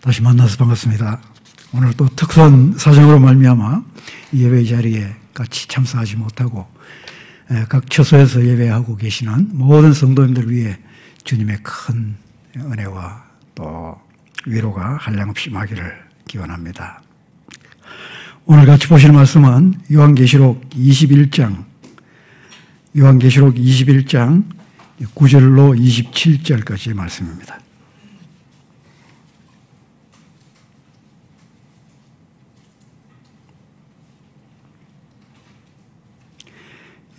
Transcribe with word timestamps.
다시 0.00 0.22
만나서 0.22 0.56
반갑습니다. 0.56 1.20
오늘 1.74 1.92
또 1.92 2.08
특수한 2.08 2.74
사정으로 2.78 3.20
말미암아 3.20 3.84
예배 4.32 4.64
자리에 4.64 5.14
같이 5.34 5.68
참석하지 5.68 6.16
못하고 6.16 6.66
각 7.68 7.90
처소에서 7.90 8.44
예배하고 8.44 8.96
계시는 8.96 9.50
모든 9.52 9.92
성도님들 9.92 10.50
위해 10.50 10.78
주님의 11.24 11.58
큰 11.62 12.16
은혜와 12.56 13.24
또 13.54 14.00
위로가 14.46 14.96
한량없이 14.96 15.50
마기를 15.50 15.92
기원합니다. 16.26 17.02
오늘 18.46 18.64
같이 18.64 18.88
보실 18.88 19.12
말씀은 19.12 19.74
요한계시록 19.92 20.70
21장, 20.70 21.64
요한계시록 22.96 23.54
21장 23.54 24.44
9절로 25.14 25.78
27절까지의 25.78 26.94
말씀입니다. 26.94 27.58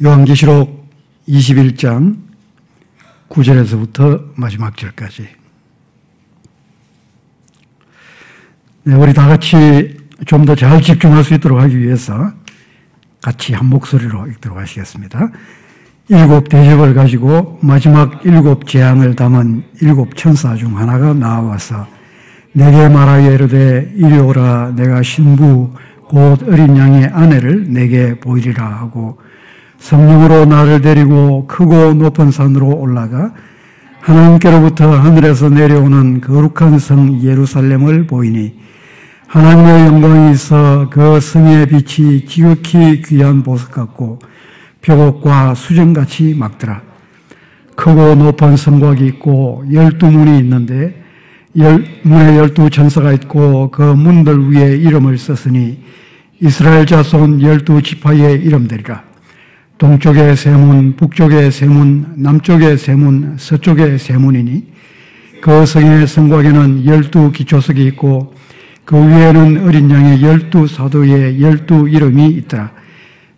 요한계시록 0.04 0.90
21장 1.28 2.18
9절에서부터 3.30 4.32
마지막 4.36 4.76
절까지. 4.76 5.28
네, 8.84 8.96
우리 8.96 9.14
다 9.14 9.28
같이 9.28 9.96
좀 10.26 10.46
더 10.46 10.56
잘 10.56 10.82
집중할 10.82 11.24
수 11.24 11.36
있도록 11.36 11.60
하기 11.62 11.78
위해서 11.78 12.32
같이 13.22 13.54
한 13.54 13.68
목소리로 13.68 14.26
읽도록 14.28 14.58
하시겠습니다. 14.58 15.30
일곱 16.10 16.50
대접을 16.50 16.96
가지고 16.96 17.60
마지막 17.62 18.26
일곱 18.26 18.68
재앙을 18.68 19.16
담은 19.16 19.64
일곱 19.82 20.16
천사 20.18 20.56
중 20.56 20.78
하나가 20.78 21.14
나와서 21.14 21.88
내게 22.54 22.90
말하여 22.90 23.34
이르되 23.34 23.94
이리 23.96 24.18
오라 24.18 24.74
내가 24.76 25.04
신부 25.04 25.74
곧 26.08 26.42
어린 26.44 26.76
양의 26.76 27.06
아내를 27.06 27.72
내게 27.72 28.20
보이리라 28.20 28.66
하고 28.66 29.20
성령으로 29.82 30.46
나를 30.46 30.82
데리고 30.82 31.48
크고 31.48 31.96
높은 31.96 32.32
산으로 32.32 32.68
올라가 32.68 33.34
하나님께로부터 34.00 34.92
하늘에서 34.92 35.50
내려오는 35.50 36.22
거룩한 36.22 36.80
성 36.80 37.22
예루살렘을 37.22 38.06
보이니 38.08 38.60
하나님의 39.28 39.88
영광이 39.88 40.34
있어 40.34 40.88
그 40.90 41.20
성의 41.20 41.66
빛이 41.68 42.26
지극히 42.26 43.02
귀한 43.02 43.44
보석 43.44 43.72
같고 43.72 44.20
표곡과 44.82 45.56
수정같이 45.56 46.36
막더라. 46.36 46.82
크고 47.76 48.16
높은 48.16 48.58
성곽이 48.58 49.06
있고 49.08 49.64
열두 49.72 50.08
문이 50.12 50.38
있는데 50.40 51.02
열, 51.58 51.84
문에 52.04 52.38
열두 52.38 52.70
천사가 52.70 53.14
있고 53.14 53.72
그 53.72 53.82
문들 53.82 54.52
위에 54.52 54.76
이름을 54.78 55.18
썼으니 55.18 55.80
이스라엘 56.40 56.86
자손 56.86 57.42
열두 57.42 57.82
지파의 57.82 58.42
이름들이라. 58.44 59.11
동쪽의 59.82 60.36
세문, 60.36 60.96
북쪽의 60.96 61.52
세문, 61.52 62.14
남쪽의 62.18 62.78
세문, 62.78 63.38
서쪽의 63.40 63.98
세문이니 63.98 64.64
그 65.42 65.66
성의 65.66 66.06
성곽에는 66.06 66.86
열두 66.86 67.32
기초석이 67.32 67.84
있고 67.88 68.32
그 68.86 68.96
위에는 68.96 69.68
어린 69.68 69.90
양의 69.90 70.22
열두 70.22 70.68
사도의 70.68 71.42
열두 71.42 71.90
이름이 71.90 72.28
있더라. 72.28 72.70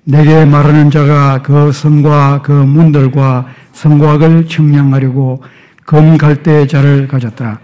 내게 0.04 0.44
말하는 0.44 0.92
자가 0.92 1.42
그 1.44 1.72
성과 1.72 2.42
그 2.42 2.52
문들과 2.52 3.46
성곽을 3.72 4.46
청량하려고 4.46 5.42
금갈대 5.86 6.68
자를 6.68 7.08
가졌더라. 7.08 7.58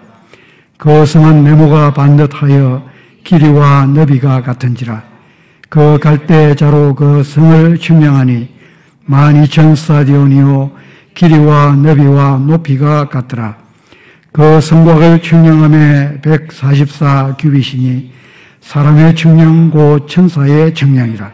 그 0.78 1.06
성은 1.06 1.44
네모가 1.44 1.94
반듯하여 1.94 2.88
길이와 3.26 3.88
너비가 3.88 4.42
같은지라. 4.42 5.04
그 5.68 6.00
갈대 6.00 6.56
자로 6.56 6.96
그 6.96 7.24
성을 7.24 7.78
청량하니 7.78 8.59
만 9.10 9.44
이천 9.44 9.74
스타디온이요 9.76 10.70
길이와 11.16 11.78
너비와 11.78 12.44
높이가 12.46 13.10
같더라. 13.10 13.58
그 14.32 14.62
성곽을 14.62 15.24
측량함에 15.24 16.22
144 16.22 17.36
규빗이니 17.40 18.12
사람의 18.62 19.16
측량 19.16 19.72
고 19.72 20.06
천사의 20.06 20.76
측량이라. 20.76 21.32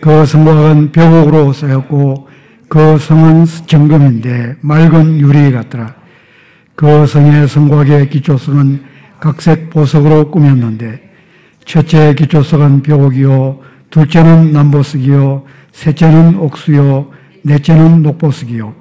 그 0.00 0.24
성곽은 0.24 0.92
벽옥으로 0.92 1.52
쌓였고 1.52 2.28
그 2.68 2.98
성은 2.98 3.46
정금인데 3.66 4.54
맑은 4.60 5.18
유리 5.18 5.50
같더라. 5.50 5.92
그 6.76 7.04
성의 7.04 7.48
성곽의 7.48 8.10
기초성은 8.10 8.84
각색 9.18 9.70
보석으로 9.70 10.30
꾸몄는데 10.30 11.02
첫째 11.64 12.14
기초석은 12.14 12.82
벽옥이요 12.82 13.58
둘째는 13.90 14.52
남보석이요 14.52 15.56
셋째는 15.76 16.38
옥수요, 16.38 17.10
넷째는 17.42 18.02
녹보석이요, 18.02 18.72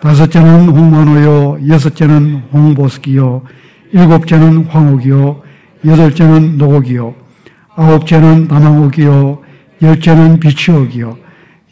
다섯째는 0.00 0.68
홍만호요, 0.68 1.58
여섯째는 1.68 2.44
홍보석이요, 2.52 3.42
일곱째는 3.92 4.66
황옥이요, 4.66 5.42
여덟째는 5.84 6.56
노옥이요, 6.56 7.14
아홉째는 7.74 8.46
남항옥이요, 8.48 9.42
열째는 9.82 10.38
비치옥이요, 10.38 11.18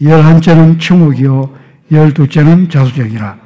열한째는 0.02 0.80
청옥이요, 0.80 1.50
열두째는 1.92 2.68
자수정이라. 2.68 3.36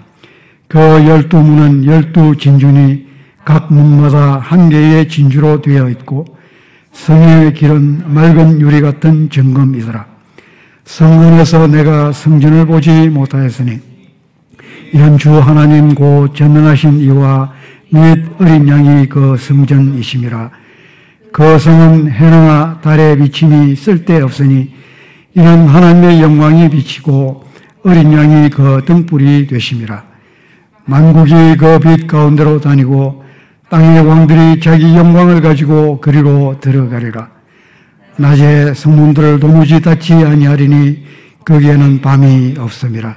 그 0.66 0.78
열두 0.78 1.36
문은 1.36 1.84
열두 1.84 2.36
진준이 2.38 3.06
각 3.44 3.70
문마다 3.72 4.38
한 4.38 4.70
개의 4.70 5.08
진주로 5.08 5.60
되어 5.60 5.90
있고 5.90 6.24
성의 6.92 7.52
길은 7.52 8.14
맑은 8.14 8.60
유리 8.62 8.80
같은 8.80 9.28
정금이더라. 9.28 10.11
성문에서 10.84 11.68
내가 11.68 12.12
성전을 12.12 12.66
보지 12.66 13.08
못하였으니 13.08 13.80
이런 14.92 15.16
주 15.16 15.38
하나님 15.38 15.94
고 15.94 16.32
전능하신 16.32 17.00
이와 17.00 17.52
및 17.90 18.24
어린 18.38 18.68
양이 18.68 19.08
그 19.08 19.36
성전이심이라. 19.38 20.50
그 21.32 21.58
성은 21.58 22.10
해나 22.10 22.80
달의 22.82 23.16
비침이 23.18 23.74
쓸데없으니 23.74 24.74
이는 25.34 25.66
하나님의 25.66 26.20
영광이 26.20 26.68
비치고 26.70 27.44
어린 27.84 28.12
양이 28.12 28.50
그 28.50 28.82
등불이 28.84 29.46
되심이라. 29.46 30.04
만국이 30.84 31.56
그 31.56 31.78
빛 31.78 32.06
가운데로 32.06 32.60
다니고 32.60 33.24
땅의 33.70 34.06
왕들이 34.06 34.60
자기 34.60 34.94
영광을 34.94 35.40
가지고 35.40 36.00
그리로 36.00 36.56
들어가리라 36.60 37.30
낮에 38.16 38.74
성문들을 38.74 39.40
도무지 39.40 39.80
닫지 39.80 40.12
아니하리니 40.12 41.04
거기에는 41.44 42.00
밤이 42.00 42.56
없음이라. 42.58 43.16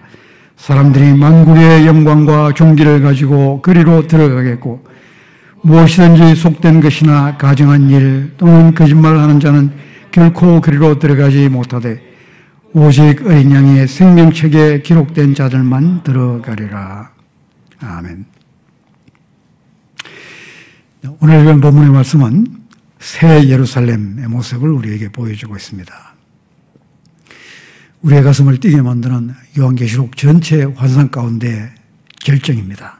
사람들이 0.57 1.13
만국의 1.13 1.85
영광과 1.85 2.53
종기를 2.53 3.01
가지고 3.01 3.61
그리로 3.61 4.07
들어가겠고 4.07 4.85
무엇이든지 5.61 6.35
속된 6.35 6.79
것이나 6.81 7.37
가정한 7.37 7.89
일 7.89 8.33
또는 8.37 8.73
거짓말하는 8.73 9.39
자는 9.39 9.71
결코 10.11 10.61
그리로 10.61 10.97
들어가지 10.97 11.49
못하되 11.49 12.01
오직 12.73 13.25
어린 13.25 13.51
양의 13.51 13.87
생명책에 13.87 14.81
기록된 14.81 15.33
자들만 15.33 16.03
들어가리라. 16.03 17.09
아멘. 17.79 18.25
오늘 21.19 21.59
본문의 21.59 21.91
말씀은 21.91 22.54
새 23.05 23.47
예루살렘의 23.49 24.27
모습을 24.27 24.67
우리에게 24.71 25.09
보여주고 25.09 25.55
있습니다. 25.55 25.93
우리의 28.01 28.23
가슴을 28.23 28.59
뛰게 28.59 28.81
만드는 28.81 29.31
요한계시록 29.59 30.17
전체 30.17 30.63
환상 30.63 31.09
가운데 31.09 31.71
결정입니다. 32.23 32.97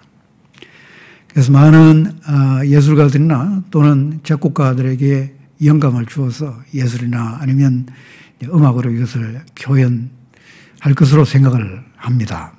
그래서 1.28 1.52
많은 1.52 2.20
아, 2.24 2.62
예술가들이나 2.64 3.64
또는 3.72 4.20
작곡가들에게 4.24 5.34
영감을 5.66 6.06
주어서 6.06 6.56
예술이나 6.72 7.40
아니면 7.41 7.88
음악으로 8.44 8.91
이것을 8.91 9.41
표현할 9.56 10.94
것으로 10.96 11.26
생각을 11.26 11.84
합니다. 11.96 12.53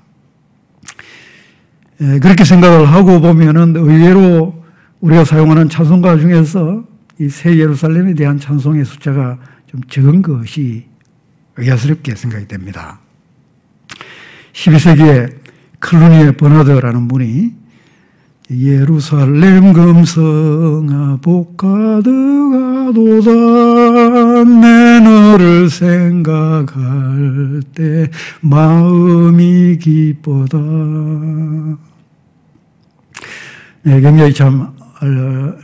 그렇게 1.99 2.43
생각을 2.43 2.91
하고 2.93 3.21
보면은 3.21 3.77
의외로 3.77 4.65
우리가 5.01 5.25
사용하는 5.25 5.69
찬송가 5.69 6.19
중에서 6.19 6.96
이 7.19 7.29
새 7.29 7.57
예루살렘에 7.57 8.15
대한 8.15 8.39
찬송의 8.39 8.85
숫자가 8.85 9.39
좀 9.67 9.81
적은 9.89 10.21
것이 10.23 10.87
의아스럽게 11.57 12.15
생각이 12.15 12.47
됩니다. 12.47 13.01
12세기에 14.53 15.35
클루니의 15.81 16.37
버나드라는 16.37 17.09
분이 17.09 17.55
예루살렘 18.51 19.73
금성아 19.73 21.19
복가드가도다 21.23 22.05
내 24.45 25.01
너를 25.01 25.69
생각할 25.69 27.63
때 27.75 28.11
마음이 28.43 29.79
기뻐다 29.79 30.59
네, 33.83 34.01
굉장히 34.01 34.33
참 34.33 34.73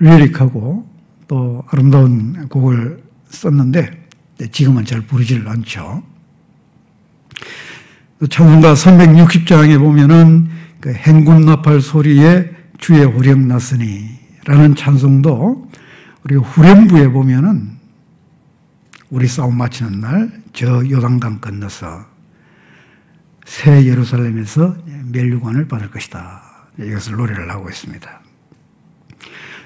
리릭하고 0.01 0.92
또 1.32 1.64
아름다운 1.69 2.46
곡을 2.50 3.02
썼는데 3.31 3.90
지금은 4.50 4.84
잘 4.84 5.00
부르지를 5.00 5.49
않죠. 5.49 6.02
찬송가 8.29 8.75
360장에 8.75 9.79
보면은 9.79 10.50
그 10.79 10.93
행군 10.93 11.46
나팔 11.46 11.81
소리에 11.81 12.50
주의 12.76 13.02
호령 13.02 13.49
났으니 13.49 14.11
라는 14.44 14.75
찬송도 14.75 15.70
우리 16.25 16.34
후렴부에 16.37 17.08
보면은 17.08 17.79
우리 19.08 19.26
싸움 19.26 19.56
마치는 19.56 20.00
날 20.00 20.43
저 20.52 20.87
요단강 20.87 21.40
건너서 21.40 22.05
새 23.46 23.87
예루살렘에서 23.87 24.76
멸류관을 25.12 25.67
받을 25.67 25.90
것이다. 25.90 26.43
이것을 26.79 27.17
노래를 27.17 27.50
하고 27.50 27.70
있습니다. 27.70 28.22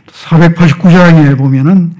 489장에 0.06 1.36
보면은 1.36 1.94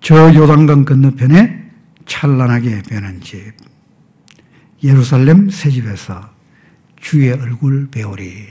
저 0.00 0.34
요단강 0.34 0.84
건너편에 0.84 1.64
찬란하게 2.06 2.82
변한 2.82 3.20
집, 3.20 3.52
예루살렘 4.82 5.50
새 5.50 5.70
집에서 5.70 6.30
주의 7.00 7.32
얼굴 7.32 7.88
배우리. 7.90 8.46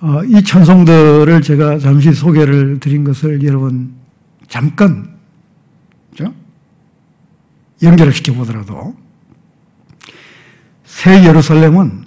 어, 0.00 0.22
이 0.24 0.42
찬송들을 0.42 1.42
제가 1.42 1.78
잠시 1.78 2.12
소개를 2.12 2.80
드린 2.80 3.04
것을 3.04 3.42
여러분 3.44 3.94
잠깐? 4.48 5.12
연결을 7.82 8.12
시켜보더라도 8.12 8.96
새 10.84 11.24
예루살렘은 11.24 12.04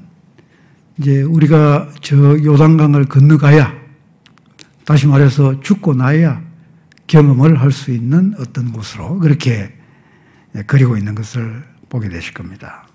이제 0.99 1.21
우리가 1.21 1.89
저 2.01 2.15
요단강을 2.15 3.05
건너가야 3.05 3.73
다시 4.85 5.07
말해서 5.07 5.59
죽고 5.61 5.95
나야 5.95 6.41
경험을 7.07 7.59
할 7.59 7.71
수 7.71 7.91
있는 7.91 8.33
어떤 8.39 8.71
곳으로 8.71 9.19
그렇게 9.19 9.75
그리고 10.67 10.95
있는 10.97 11.15
것을 11.15 11.63
보게 11.89 12.07
되실 12.09 12.33
겁니다. 12.33 12.87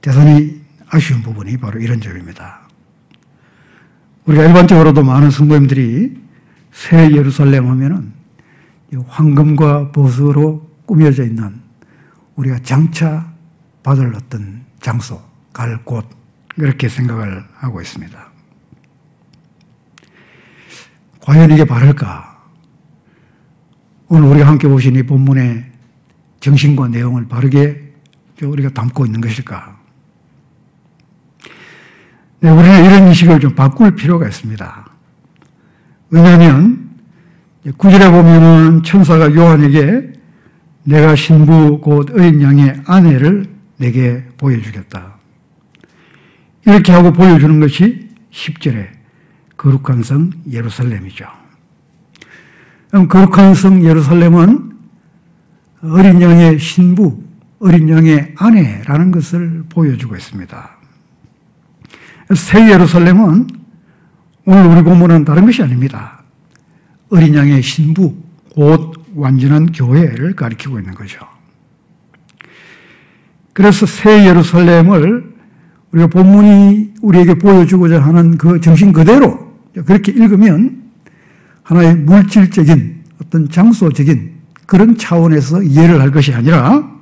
대단히 0.00 0.62
아쉬운 0.88 1.22
부분이 1.22 1.56
바로 1.56 1.80
이런 1.80 2.00
점입니다. 2.00 2.60
우리가 4.26 4.44
일반적으로도 4.44 5.02
많은 5.02 5.30
성도님들이 5.30 6.22
새 6.72 7.10
예루살렘 7.10 7.68
하면은 7.68 8.12
황금과 9.08 9.92
보수로 9.92 10.70
꾸며져 10.86 11.24
있는 11.24 11.60
우리가 12.36 12.60
장차 12.62 13.32
받을 13.82 14.14
어떤 14.14 14.64
장소, 14.80 15.20
갈 15.52 15.84
곳, 15.84 16.06
그렇게 16.48 16.88
생각을 16.88 17.44
하고 17.54 17.80
있습니다. 17.80 18.33
과연 21.24 21.50
이게 21.50 21.64
바를까? 21.64 22.38
오늘 24.08 24.28
우리가 24.28 24.46
함께 24.46 24.68
보신 24.68 24.94
이 24.94 25.02
본문의 25.02 25.64
정신과 26.40 26.88
내용을 26.88 27.28
바르게 27.28 27.94
우리가 28.42 28.68
담고 28.70 29.06
있는 29.06 29.22
것일까? 29.22 29.74
네, 32.40 32.50
우리는 32.50 32.84
이런 32.84 33.08
인식을 33.08 33.40
좀 33.40 33.54
바꿀 33.54 33.96
필요가 33.96 34.28
있습니다. 34.28 34.86
왜냐하면 36.10 36.90
구절에 37.78 38.10
보면은 38.10 38.82
천사가 38.82 39.34
요한에게 39.34 40.12
내가 40.82 41.16
신부 41.16 41.80
곧 41.80 42.10
어린 42.12 42.42
양의 42.42 42.82
아내를 42.84 43.46
내게 43.78 44.22
보여주겠다. 44.36 45.14
이렇게 46.66 46.92
하고 46.92 47.14
보여주는 47.14 47.58
것이 47.60 48.10
10절에 48.30 48.93
거룩한 49.64 50.02
성 50.02 50.30
예루살렘이죠. 50.50 51.24
그럼 52.90 53.08
거룩한 53.08 53.54
성 53.54 53.82
예루살렘은 53.82 54.72
어린 55.80 56.20
양의 56.20 56.58
신부, 56.58 57.22
어린 57.60 57.88
양의 57.88 58.34
아내라는 58.36 59.10
것을 59.10 59.64
보여주고 59.70 60.16
있습니다. 60.16 60.70
새 62.34 62.70
예루살렘은 62.70 63.46
오늘 64.44 64.66
우리 64.66 64.82
본문은 64.82 65.24
다른 65.24 65.46
것이 65.46 65.62
아닙니다. 65.62 66.22
어린 67.08 67.34
양의 67.34 67.62
신부, 67.62 68.14
곧 68.54 68.92
완전한 69.14 69.72
교회를 69.72 70.36
가리키고 70.36 70.78
있는 70.78 70.94
거죠. 70.94 71.26
그래서 73.54 73.86
새 73.86 74.26
예루살렘을 74.26 75.32
우리가 75.92 76.08
본문이 76.08 76.94
우리에게 77.00 77.34
보여주고자 77.34 78.02
하는 78.02 78.36
그 78.36 78.60
정신 78.60 78.92
그대로 78.92 79.53
그렇게 79.82 80.12
읽으면 80.12 80.90
하나의 81.62 81.96
물질적인 81.96 83.04
어떤 83.22 83.48
장소적인 83.48 84.32
그런 84.66 84.96
차원에서 84.96 85.62
이해를 85.62 86.00
할 86.00 86.10
것이 86.10 86.32
아니라 86.32 86.92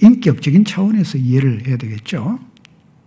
인격적인 0.00 0.64
차원에서 0.64 1.18
이해를 1.18 1.66
해야 1.66 1.76
되겠죠. 1.76 2.38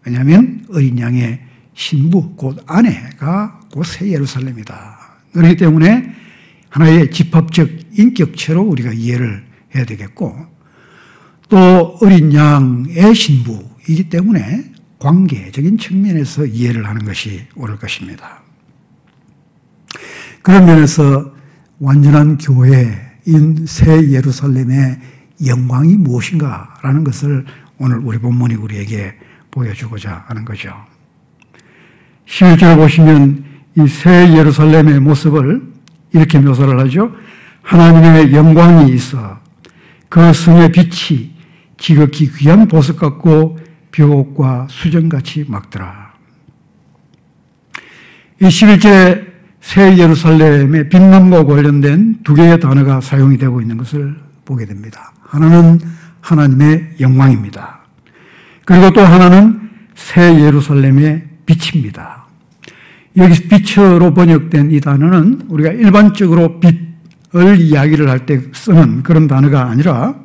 왜냐하면 0.06 0.66
어린 0.74 1.00
양의 1.00 1.42
신부, 1.74 2.36
곧 2.36 2.64
아내가 2.68 3.60
곧 3.72 3.86
새 3.86 4.10
예루살렘이다. 4.12 5.00
그렇기 5.34 5.56
때문에 5.56 6.14
하나의 6.70 7.12
집합적 7.12 7.70
인격체로 7.98 8.62
우리가 8.62 8.92
이해를 8.92 9.46
해야 9.76 9.86
되겠고, 9.86 10.36
또 11.50 11.98
어린 12.02 12.34
양의 12.34 13.16
신부이기 13.16 14.10
때문에 14.10 14.71
관계적인 15.02 15.80
측면에서 15.80 16.46
이해를 16.46 16.88
하는 16.88 17.04
것이 17.04 17.48
옳을 17.56 17.78
것입니다. 17.78 18.42
그런 20.44 20.66
면에서 20.66 21.34
완전한 21.80 22.38
교회인 22.38 23.66
새 23.66 24.12
예루살렘의 24.12 25.00
영광이 25.48 25.96
무엇인가라는 25.96 27.04
것을 27.04 27.46
오늘 27.80 27.98
우리 27.98 28.20
본문이 28.20 28.54
우리에게 28.54 29.16
보여주고자 29.50 30.26
하는 30.28 30.46
거죠. 30.46 30.72
11절 32.28 32.76
보시면 32.78 33.46
이 33.78 33.88
새 33.88 34.36
예루살렘의 34.38 35.00
모습을 35.00 35.64
이렇게 36.14 36.38
묘사를 36.40 36.78
하죠. 36.82 37.12
하나님의 37.64 38.34
영광이 38.34 38.92
있어 38.94 39.40
그 40.10 40.34
성의 40.34 40.72
빛이 40.72 41.32
지극히 41.78 42.30
귀한 42.32 42.68
보석 42.68 42.98
같고 42.98 43.58
벽옥과 43.92 44.68
수정같이 44.70 45.46
막더라. 45.48 46.12
이 48.42 48.46
11절에 48.46 49.32
새 49.62 49.98
예루살렘의 49.98 50.90
빛남과 50.90 51.46
관련된 51.46 52.24
두 52.24 52.34
개의 52.34 52.60
단어가 52.60 53.00
사용이 53.00 53.38
되고 53.38 53.62
있는 53.62 53.78
것을 53.78 54.16
보게 54.44 54.66
됩니다. 54.66 55.14
하나는 55.22 55.80
하나님의 56.22 56.96
영광입니다. 57.00 57.82
그리고 58.66 58.92
또 58.92 59.02
하나는 59.02 59.70
새 59.96 60.40
예루살렘의 60.42 61.28
빛입니다. 61.46 62.26
여기서 63.18 63.44
빛으로 63.50 64.14
번역된 64.14 64.72
이 64.72 64.80
단어는 64.80 65.42
우리가 65.50 65.72
일반적으로 65.72 66.60
빛을 66.60 67.60
이야기를 67.60 68.10
할 68.10 68.26
때 68.26 68.42
쓰는 68.54 69.04
그런 69.04 69.28
단어가 69.28 69.66
아니라 69.70 70.16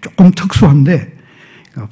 조금 0.00 0.32
특수한데 0.32 1.16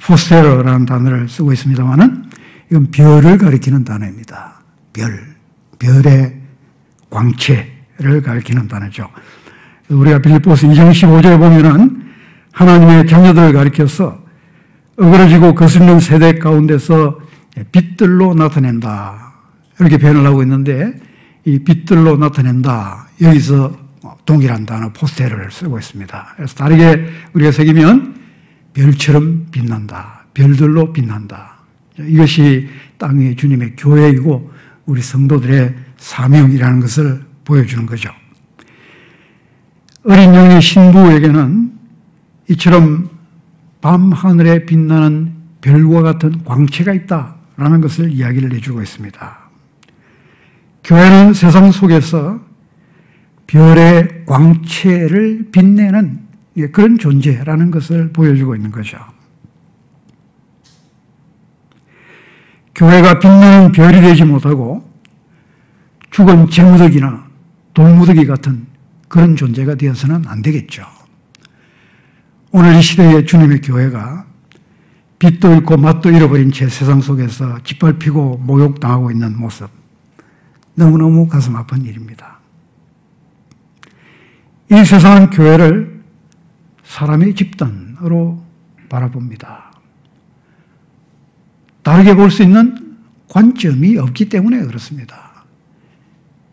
포세러라는 0.01 0.85
단어를 0.85 1.27
쓰고 1.27 1.53
있습니다만은 1.53 2.25
이건 2.69 2.91
별을 2.91 3.37
가리키는 3.37 3.83
단어입니다. 3.83 4.61
별, 4.93 5.35
별의 5.79 6.39
광채를 7.09 8.21
가리키는 8.23 8.67
단어죠. 8.67 9.09
우리가 9.89 10.19
빌립보스 10.19 10.67
2장 10.67 10.91
15절에 10.91 11.37
보면은 11.37 12.03
하나님의 12.53 13.07
자녀들을 13.07 13.53
가리켜서 13.53 14.21
어그러지고 14.97 15.55
거슬리는 15.55 15.99
세대 15.99 16.37
가운데서 16.37 17.19
빛들로 17.71 18.33
나타낸다. 18.33 19.33
이렇게 19.79 19.97
표현을 19.97 20.25
하고 20.25 20.41
있는데 20.43 20.93
이 21.43 21.59
빛들로 21.59 22.17
나타낸다. 22.17 23.07
여기서 23.21 23.75
동일한 24.25 24.65
단어 24.65 24.91
포스테를 24.93 25.51
쓰고 25.51 25.79
있습니다. 25.79 26.33
그래서 26.35 26.55
다르게 26.55 27.09
우리가 27.33 27.51
새기면 27.51 28.20
별처럼 28.73 29.47
빛난다. 29.51 30.25
별들로 30.33 30.93
빛난다. 30.93 31.57
이것이 31.99 32.69
땅의 32.97 33.35
주님의 33.35 33.75
교회이고 33.75 34.51
우리 34.85 35.01
성도들의 35.01 35.75
사명이라는 35.97 36.79
것을 36.79 37.21
보여주는 37.43 37.85
거죠. 37.85 38.09
어린 40.03 40.33
영의 40.33 40.61
신부에게는 40.61 41.71
이처럼 42.49 43.09
밤 43.81 44.11
하늘에 44.11 44.65
빛나는 44.65 45.33
별과 45.61 46.01
같은 46.01 46.43
광채가 46.43 46.93
있다라는 46.93 47.81
것을 47.81 48.11
이야기를 48.11 48.53
해주고 48.53 48.81
있습니다. 48.81 49.39
교회는 50.83 51.33
세상 51.33 51.71
속에서 51.71 52.39
별의 53.45 54.25
광채를 54.25 55.49
빛내는 55.51 56.30
그런 56.71 56.97
존재라는 56.97 57.71
것을 57.71 58.11
보여주고 58.11 58.55
있는 58.55 58.71
거죠. 58.71 58.97
교회가 62.75 63.19
빛나는 63.19 63.71
별이 63.71 64.01
되지 64.01 64.23
못하고 64.23 64.89
죽은 66.09 66.49
재무덕이나 66.49 67.25
돌무더기 67.73 68.25
같은 68.25 68.65
그런 69.07 69.35
존재가 69.35 69.75
되어서는 69.75 70.23
안 70.27 70.41
되겠죠. 70.41 70.83
오늘 72.51 72.75
이 72.75 72.81
시대의 72.81 73.25
주님의 73.25 73.61
교회가 73.61 74.25
빛도 75.19 75.53
잃고 75.53 75.77
맛도 75.77 76.09
잃어버린 76.09 76.51
채 76.51 76.67
세상 76.67 76.99
속에서 76.99 77.59
짓밟히고 77.63 78.41
모욕당하고 78.43 79.11
있는 79.11 79.37
모습. 79.37 79.69
너무너무 80.73 81.27
가슴 81.27 81.55
아픈 81.55 81.83
일입니다. 81.83 82.39
이 84.71 84.83
세상은 84.83 85.29
교회를 85.29 85.90
사람의 86.91 87.35
집단으로 87.35 88.43
바라봅니다. 88.89 89.71
다르게 91.83 92.13
볼 92.15 92.29
수 92.29 92.43
있는 92.43 92.97
관점이 93.29 93.97
없기 93.97 94.27
때문에 94.27 94.65
그렇습니다. 94.65 95.45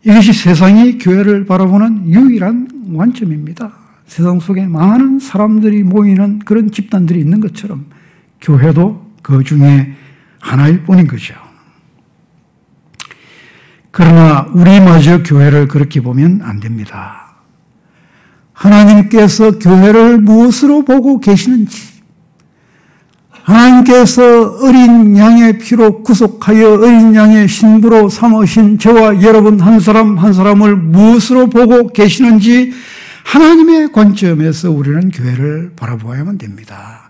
이것이 0.05 0.31
세상이 0.31 0.97
교회를 0.97 1.45
바라보는 1.45 2.07
유일한 2.07 2.95
관점입니다. 2.95 3.73
세상 4.07 4.39
속에 4.39 4.65
많은 4.65 5.19
사람들이 5.19 5.83
모이는 5.83 6.39
그런 6.39 6.71
집단들이 6.71 7.19
있는 7.19 7.41
것처럼 7.41 7.87
교회도 8.39 9.11
그 9.21 9.43
중에 9.43 9.93
하나일 10.39 10.83
뿐인 10.83 11.05
거죠. 11.07 11.35
그러나 13.91 14.43
우리마저 14.53 15.21
교회를 15.21 15.67
그렇게 15.67 15.99
보면 15.99 16.41
안 16.43 16.61
됩니다. 16.61 17.18
하나님께서 18.59 19.51
교회를 19.57 20.17
무엇으로 20.17 20.83
보고 20.83 21.19
계시는지, 21.19 21.77
하나님께서 23.43 24.57
어린 24.61 25.17
양의 25.17 25.57
피로 25.59 26.03
구속하여 26.03 26.73
어린 26.73 27.15
양의 27.15 27.47
신부로 27.47 28.09
삼으신 28.09 28.77
저와 28.77 29.23
여러분 29.23 29.59
한 29.59 29.79
사람 29.79 30.17
한 30.17 30.33
사람을 30.33 30.75
무엇으로 30.75 31.49
보고 31.49 31.87
계시는지 31.87 32.73
하나님의 33.23 33.91
관점에서 33.91 34.71
우리는 34.71 35.09
교회를 35.09 35.71
바라보아야만 35.75 36.37
됩니다. 36.37 37.09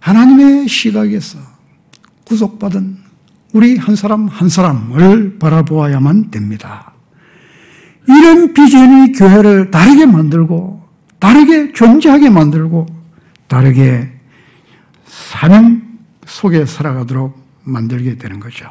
하나님의 0.00 0.68
시각에서 0.68 1.38
구속받은 2.24 2.98
우리 3.52 3.76
한 3.76 3.94
사람 3.94 4.26
한 4.26 4.48
사람을 4.48 5.38
바라보아야만 5.38 6.30
됩니다. 6.30 6.91
이런 8.08 8.52
비전이 8.52 9.12
교회를 9.12 9.70
다르게 9.70 10.06
만들고, 10.06 10.82
다르게 11.18 11.72
존재하게 11.72 12.30
만들고, 12.30 12.86
다르게 13.46 14.10
사명 15.04 15.82
속에 16.26 16.66
살아가도록 16.66 17.38
만들게 17.64 18.16
되는 18.16 18.40
거죠. 18.40 18.70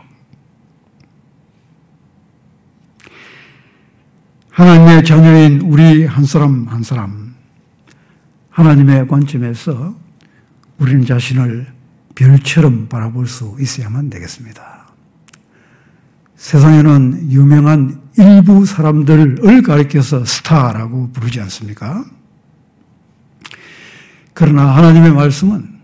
하나님의 4.51 5.05
자녀인 5.05 5.61
우리 5.61 6.05
한 6.05 6.25
사람 6.25 6.67
한 6.67 6.83
사람, 6.83 7.35
하나님의 8.49 9.07
관점에서 9.07 9.95
우리는 10.77 11.05
자신을 11.05 11.67
별처럼 12.15 12.87
바라볼 12.89 13.27
수 13.27 13.55
있어야만 13.59 14.09
되겠습니다. 14.09 14.87
세상에는 16.35 17.31
유명한 17.31 18.00
일부 18.17 18.65
사람들을 18.65 19.61
가리켜서 19.63 20.25
스타라고 20.25 21.11
부르지 21.11 21.39
않습니까? 21.41 22.05
그러나 24.33 24.75
하나님의 24.75 25.11
말씀은 25.11 25.79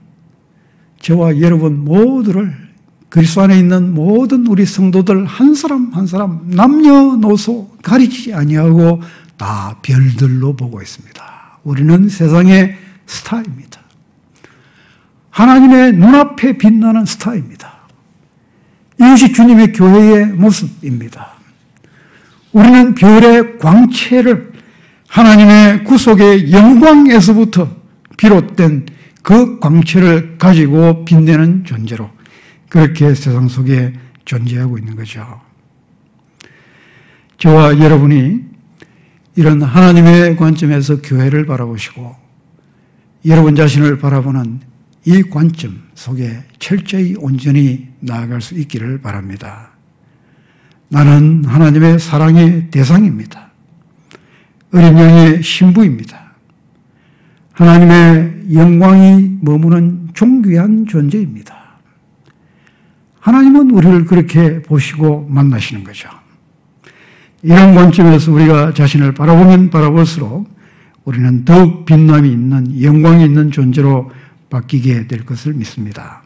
저와 1.00 1.40
여러분 1.40 1.84
모두를 1.86 2.68
그리스도 3.10 3.42
안에 3.42 3.58
있는 3.58 3.94
모든 3.94 4.46
우리 4.48 4.66
성도들 4.66 5.26
한 5.26 5.56
사람 5.56 5.94
한 5.94 6.08
사람 6.08 6.42
남녀노소 6.50 7.78
가리지 7.82 8.34
아니하고 8.34 9.02
다 9.38 9.78
별들로 9.82 10.56
보고 10.56 10.82
있습니다. 10.82 11.60
우리는 11.64 12.10
세상의 12.10 12.78
스타입니다. 13.06 13.82
하나님의 15.30 15.94
눈앞에 15.94 16.58
빛나는 16.58 17.06
스타입니다. 17.06 17.78
이것이 19.00 19.32
주님의 19.32 19.74
교회의 19.74 20.28
모습입니다. 20.28 21.37
우리는 22.52 22.96
별의 22.96 23.58
광채를 23.58 24.54
하나님의 25.08 25.84
구속의 25.84 26.52
영광에서부터 26.52 27.70
비롯된 28.18 28.88
그 29.22 29.60
광채를 29.60 30.38
가지고 30.38 31.06
빛내는 31.06 31.66
존재로 31.66 32.10
그렇게 32.70 33.14
세상 33.14 33.48
속에 33.48 33.94
존재하고 34.26 34.78
있는 34.78 34.96
거죠. 34.96 35.42
저와 37.38 37.80
여러분이 37.80 38.42
이런 39.36 39.62
하나님의 39.62 40.36
관점에서 40.38 41.02
교회를 41.02 41.46
바라보시고 41.46 42.16
여러분 43.26 43.56
자신을 43.56 44.00
바라보는 44.00 44.62
이 45.06 45.22
관점 45.24 45.84
속에 45.94 46.44
철저히 46.60 47.16
온전히 47.18 47.88
나아갈 48.00 48.42
수 48.42 48.56
있기를 48.56 49.02
바랍니다. 49.02 49.77
나는 50.90 51.44
하나님의 51.46 52.00
사랑의 52.00 52.70
대상입니다. 52.70 53.48
어린 54.74 54.98
양의 54.98 55.44
신부입니다. 55.44 56.34
하나님의 57.54 58.54
영광이 58.54 59.40
머무는 59.42 60.10
존귀한 60.14 60.86
존재입니다. 60.88 61.56
하나님은 63.20 63.72
우리를 63.72 64.06
그렇게 64.06 64.62
보시고 64.62 65.28
만나시는 65.30 65.84
거죠. 65.84 66.10
이런 67.44 67.76
관점에서 67.76 68.32
우리가 68.32 68.74
자신을 68.74 69.14
바라보면 69.14 69.70
바라볼수록 69.70 70.50
우리는 71.04 71.46
더욱 71.46 71.86
빛남이 71.86 72.30
있는 72.30 72.82
영광이 72.82 73.26
있는 73.26 73.52
존재로 73.52 74.12
바뀌게 74.50 75.08
될 75.08 75.26
것을 75.26 75.54
믿습니다. 75.54 76.24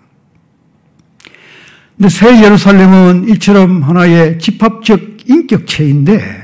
근데 2.01 2.10
새 2.10 2.43
예루살렘은 2.43 3.29
이처럼 3.29 3.84
하나의 3.84 4.39
집합적 4.39 5.29
인격체인데, 5.29 6.41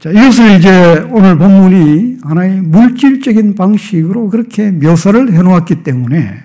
자, 0.00 0.10
이것을 0.10 0.58
이제 0.58 1.06
오늘 1.10 1.38
본문이 1.38 2.16
하나의 2.24 2.60
물질적인 2.60 3.54
방식으로 3.54 4.28
그렇게 4.28 4.72
묘사를 4.72 5.32
해 5.32 5.42
놓았기 5.42 5.84
때문에 5.84 6.42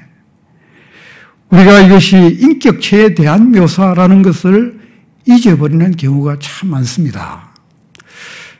우리가 1.49 1.79
이것이 1.81 2.37
인격체에 2.39 3.15
대한 3.15 3.51
묘사라는 3.51 4.21
것을 4.21 4.79
잊어버리는 5.25 5.89
경우가 5.97 6.37
참 6.39 6.69
많습니다. 6.69 7.49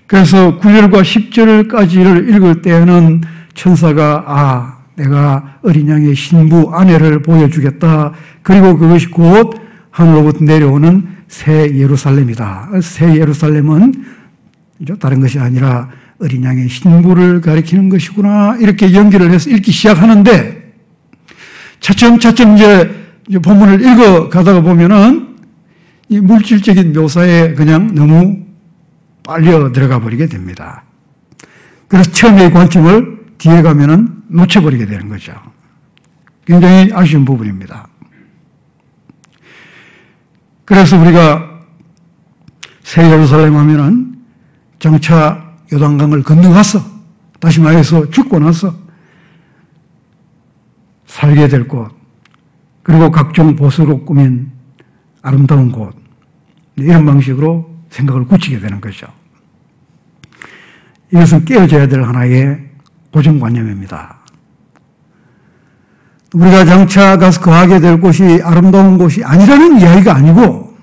그래서 0.08 0.58
9절과 0.58 1.04
10절까지를 1.04 2.34
읽을 2.34 2.64
때에는 2.64 3.22
천사가 3.54 4.24
아, 4.26 4.85
내가 4.96 5.58
어린 5.62 5.90
양의 5.90 6.16
신부 6.16 6.74
아내를 6.74 7.22
보여주겠다. 7.22 8.14
그리고 8.42 8.78
그것이 8.78 9.10
곧 9.10 9.54
하늘로부터 9.92 10.44
내려오는 10.44 11.08
새 11.28 11.76
예루살렘이다. 11.76 12.70
새 12.82 13.16
예루살렘은 13.18 13.94
다른 15.00 15.20
것이 15.20 15.40
아니라 15.40 15.90
어린 16.20 16.44
양의 16.44 16.70
신부를 16.70 17.42
가리키는 17.42 17.90
것이구나. 17.90 18.58
이렇게 18.60 18.94
연기를 18.94 19.32
해서 19.32 19.50
읽기 19.50 19.72
시작하는데 19.72 20.74
차츰차츰 21.80 22.56
이제 22.56 22.90
본문을 23.44 23.82
읽어 23.82 24.30
가다가 24.30 24.62
보면은 24.62 25.36
이 26.08 26.20
물질적인 26.20 26.94
묘사에 26.94 27.54
그냥 27.54 27.94
너무 27.96 28.40
빨려 29.24 29.72
들어가 29.72 30.00
버리게 30.00 30.28
됩니다. 30.28 30.84
그래서 31.88 32.12
처음의 32.12 32.52
관점을 32.52 33.15
뒤에 33.38 33.62
가면은 33.62 34.24
놓쳐버리게 34.28 34.86
되는 34.86 35.10
거죠. 35.10 35.34
굉장히 36.46 36.92
아쉬운 36.94 37.26
부분입니다. 37.26 37.88
그래서 40.64 41.00
우리가 41.00 41.62
새 42.84 43.10
예루살렘 43.10 43.56
하면은 43.56 44.16
장차 44.80 45.54
요단강을 45.72 46.24
건너가서 46.24 46.80
다시 47.40 47.60
말해서 47.60 48.10
죽고 48.10 48.40
나서 48.40 48.74
살게 51.06 51.48
될 51.48 51.68
곳, 51.68 51.92
그리고 52.84 53.10
각종 53.12 53.56
보수로 53.56 54.04
꾸민 54.06 54.52
아름다운 55.22 55.72
곳, 55.72 55.96
이런 56.76 57.06
방식으로 57.06 57.74
생각을 57.90 58.26
굳히게 58.26 58.60
되는 58.60 58.82
거죠. 58.82 59.08
이것은 61.12 61.46
깨어져야 61.46 61.88
될 61.88 62.04
하나의 62.04 62.65
고정관념입니다. 63.16 64.18
우리가 66.34 66.66
장차 66.66 67.18
가서 67.18 67.40
거하게 67.40 67.80
될 67.80 68.02
곳이 68.02 68.42
아름다운 68.44 68.98
곳이 68.98 69.24
아니라는 69.24 69.80
이야기가 69.80 70.16
아니고 70.16 70.76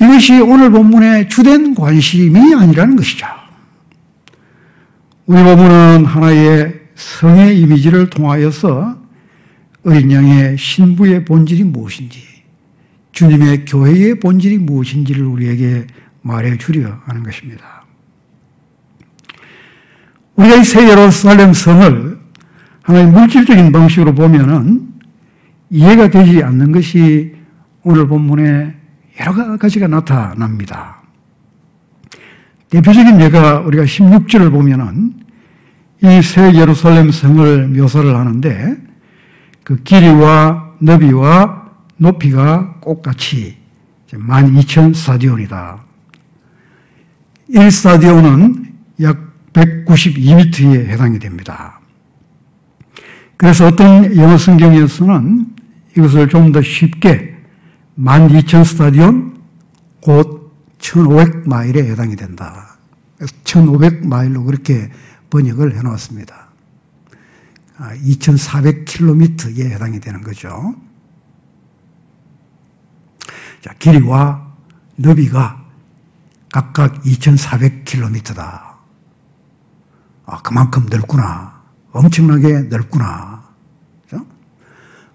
이것이 0.00 0.40
오늘 0.40 0.70
본문의 0.70 1.28
주된 1.28 1.74
관심이 1.74 2.54
아니라는 2.54 2.94
것이죠. 2.94 3.26
우리 5.26 5.42
본문은 5.42 6.04
하나의 6.04 6.80
성의 6.94 7.60
이미지를 7.60 8.08
통하여서 8.08 8.96
어린 9.84 10.12
양의 10.12 10.58
신부의 10.58 11.24
본질이 11.24 11.64
무엇인지, 11.64 12.20
주님의 13.10 13.64
교회의 13.64 14.20
본질이 14.20 14.58
무엇인지를 14.58 15.24
우리에게 15.24 15.88
말해 16.20 16.56
주려 16.56 17.00
하는 17.04 17.24
것입니다. 17.24 17.81
우리가 20.36 20.56
이 20.56 20.64
새 20.64 20.88
예루살렘 20.88 21.52
성을 21.52 22.18
하나의 22.82 23.06
물질적인 23.06 23.70
방식으로 23.72 24.14
보면은 24.14 24.88
이해가 25.70 26.08
되지 26.10 26.42
않는 26.42 26.72
것이 26.72 27.34
오늘 27.82 28.06
본문에 28.06 28.74
여러 29.20 29.56
가지가 29.56 29.86
나타납니다. 29.88 31.00
대표적인 32.70 33.20
예가 33.20 33.60
우리가 33.60 33.84
16절을 33.84 34.50
보면은 34.50 35.14
이 36.02 36.20
새 36.22 36.54
예루살렘 36.54 37.10
성을 37.12 37.68
묘사를 37.68 38.14
하는데 38.16 38.76
그 39.62 39.76
길이와 39.84 40.72
너비와 40.80 41.62
높이가 41.98 42.74
똑같이 42.82 43.56
12,000 44.08 44.94
스타디온이다. 44.94 45.78
1 47.48 47.70
스타디온은 47.70 48.72
약 49.02 49.31
192m에 49.52 50.86
해당이 50.86 51.18
됩니다. 51.18 51.80
그래서 53.36 53.66
어떤 53.66 54.16
영어 54.16 54.38
성경에서는 54.38 55.46
이것을 55.96 56.28
좀 56.28 56.52
더 56.52 56.62
쉽게 56.62 57.36
12,000 57.96 58.64
스타디온 58.64 59.42
곧 60.00 60.52
1,500마일에 60.78 61.90
해당이 61.90 62.16
된다. 62.16 62.78
그래서 63.16 63.34
1,500마일로 63.44 64.46
그렇게 64.46 64.90
번역을 65.30 65.76
해 65.76 65.82
놓았습니다. 65.82 66.48
2,400km에 67.78 69.44
아, 69.44 69.74
해당이 69.74 70.00
되는 70.00 70.22
거죠. 70.22 70.74
자, 73.60 73.72
길이와 73.78 74.52
너비가 74.96 75.64
각각 76.52 77.02
2,400km다. 77.02 78.71
아, 80.32 80.40
그만큼 80.40 80.86
넓구나. 80.90 81.60
엄청나게 81.92 82.62
넓구나. 82.62 83.42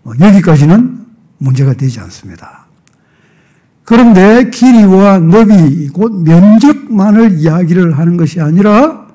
어, 0.04 0.12
여기까지는 0.20 1.06
문제가 1.40 1.74
되지 1.74 2.00
않습니다. 2.02 2.68
그런데 3.84 4.50
길이와 4.52 5.18
너비, 5.20 5.90
곧 5.90 6.22
면적만을 6.24 7.40
이야기를 7.40 7.98
하는 7.98 8.16
것이 8.16 8.40
아니라 8.40 9.08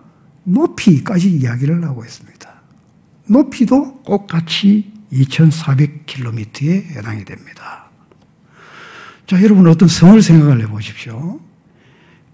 높이까지 0.44 1.30
이야기를 1.30 1.84
하고 1.84 2.04
있습니다. 2.04 2.50
높이도 3.26 4.02
똑같이 4.04 4.92
2,400km에 5.12 6.96
해당이 6.96 7.24
됩니다. 7.24 7.84
자, 9.26 9.40
여러분 9.40 9.68
어떤 9.68 9.88
성을 9.88 10.20
생각을 10.20 10.62
해 10.62 10.66
보십시오. 10.66 11.38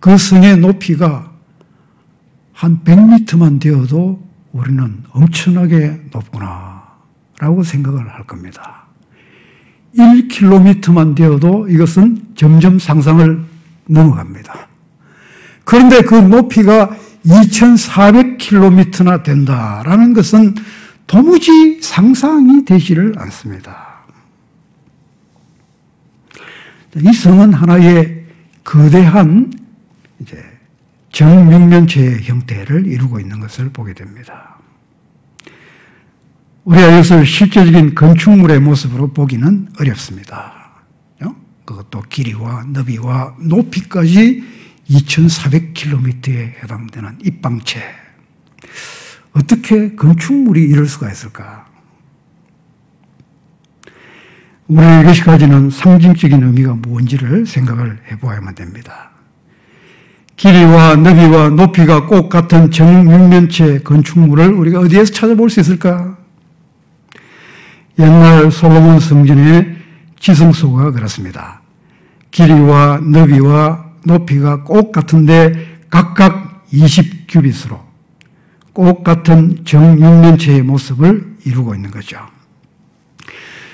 그 0.01 0.17
성의 0.17 0.57
높이가 0.57 1.38
한 2.59 2.83
100m만 2.83 3.61
되어도 3.61 4.21
우리는 4.51 5.05
엄청나게 5.13 6.01
높구나. 6.11 6.83
라고 7.39 7.63
생각을 7.63 8.13
할 8.13 8.27
겁니다. 8.27 8.89
1km만 9.97 11.15
되어도 11.15 11.69
이것은 11.69 12.21
점점 12.35 12.81
상상을 12.81 13.45
넘어갑니다. 13.87 14.67
그런데 15.65 16.03
그 16.03 16.17
높이가 16.17 16.91
2,400km나 17.25 19.23
된다라는 19.23 20.13
것은 20.15 20.57
도무지 21.07 21.81
상상이 21.81 22.65
되지를 22.65 23.15
않습니다. 23.19 23.99
이 26.97 27.13
성은 27.13 27.53
하나의 27.53 28.25
거대한 28.65 29.53
이제 30.19 30.48
정육면체의 31.19 32.23
형태를 32.23 32.87
이루고 32.87 33.19
있는 33.19 33.41
것을 33.41 33.71
보게 33.71 33.93
됩니다. 33.93 34.57
우리가 36.63 36.87
이것을 36.93 37.27
실제적인 37.27 37.97
건축물의 37.97 38.61
모습으로 38.61 39.13
보기는 39.13 39.69
어렵습니다. 39.81 40.55
그것도 41.65 42.03
길이와 42.03 42.67
너비와 42.69 43.35
높이까지 43.41 44.45
2,400km에 44.89 46.63
해당되는 46.63 47.19
입방체. 47.25 47.83
어떻게 49.33 49.97
건축물이 49.97 50.63
이럴 50.63 50.87
수가 50.87 51.11
있을까? 51.11 51.67
우리 54.69 54.85
이것이 55.01 55.23
가지는 55.23 55.69
상징적인 55.69 56.45
의미가 56.45 56.75
뭔지를 56.75 57.45
생각을 57.45 58.01
해보아야만 58.13 58.55
됩니다. 58.55 59.18
길이와 60.39 60.95
너비와 60.95 61.49
높이가 61.51 62.07
꼭 62.07 62.29
같은 62.29 62.71
정육면체 62.71 63.81
건축물을 63.81 64.53
우리가 64.53 64.79
어디에서 64.79 65.13
찾아볼 65.13 65.51
수 65.51 65.59
있을까? 65.59 66.17
옛날 67.99 68.51
솔로몬 68.53 69.01
성전의 69.01 69.77
지성소가 70.21 70.93
그렇습니다. 70.93 71.61
길이와 72.31 73.01
너비와 73.03 73.85
높이가 74.05 74.63
꼭 74.63 74.93
같은데 74.93 75.81
각각 75.91 76.65
20규빗으로 76.73 77.81
꼭 78.73 79.03
같은 79.03 79.65
정육면체의 79.65 80.63
모습을 80.63 81.37
이루고 81.45 81.75
있는 81.75 81.91
거죠. 81.91 82.17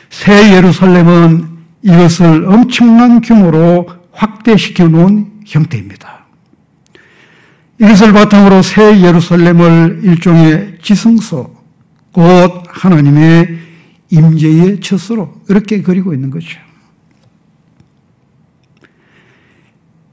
새 0.09 0.55
예루살렘은 0.55 1.47
이것을 1.83 2.47
엄청난 2.47 3.21
규모로 3.21 3.87
확대시켜 4.13 4.89
놓은 4.89 5.43
형태입니다. 5.45 6.14
이것을 7.81 8.13
바탕으로 8.13 8.63
새 8.63 9.01
예루살렘을 9.03 10.01
일종의 10.05 10.79
지성소, 10.83 11.55
곧 12.13 12.63
하나님의 12.69 13.59
임재의 14.11 14.81
처소로 14.81 15.43
이렇게 15.49 15.83
그리고 15.83 16.15
있는 16.15 16.31
거죠. 16.31 16.59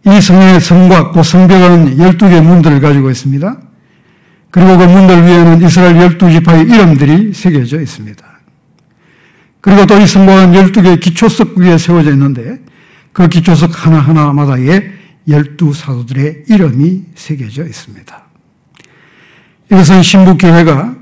이 0.07 0.19
성의 0.19 0.59
성곽, 0.59 1.13
그 1.13 1.21
성벽은 1.21 1.97
12개의 1.97 2.41
문들을 2.41 2.79
가지고 2.79 3.11
있습니다. 3.11 3.57
그리고 4.49 4.77
그 4.77 4.83
문들 4.83 5.23
위에는 5.23 5.65
이스라엘 5.65 5.95
12지파의 5.95 6.73
이름들이 6.73 7.33
새겨져 7.33 7.79
있습니다. 7.79 8.25
그리고 9.61 9.85
또 9.85 9.99
이 9.99 10.07
성곽은 10.07 10.53
12개의 10.53 10.99
기초석 10.99 11.57
위에 11.57 11.77
세워져 11.77 12.11
있는데 12.11 12.59
그 13.13 13.27
기초석 13.27 13.85
하나하나마다에 13.85 15.00
12사도들의 15.27 16.49
이름이 16.49 17.03
새겨져 17.15 17.65
있습니다. 17.65 18.23
이것은 19.71 20.03
신부교회가 20.03 20.95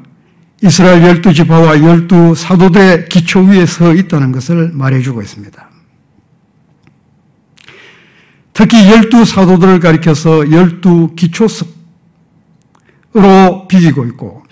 이스라엘 0.61 1.03
열두 1.03 1.33
지파와 1.33 1.81
열두 1.81 2.35
사도들의 2.35 3.07
기초 3.09 3.41
위에 3.41 3.65
서 3.65 3.93
있다는 3.93 4.31
것을 4.31 4.71
말해주고 4.73 5.21
있습니다. 5.21 5.69
특히 8.53 8.89
열두 8.89 9.23
사도들을 9.23 9.79
가리켜서 9.79 10.51
열두 10.51 11.15
기초석으로 11.15 11.69
비기고 13.69 14.05
있고, 14.07 14.43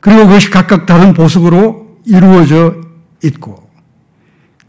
그리고 0.00 0.26
그것이 0.26 0.50
각각 0.50 0.86
다른 0.86 1.12
보석으로 1.12 1.98
이루어져 2.06 2.80
있고, 3.22 3.70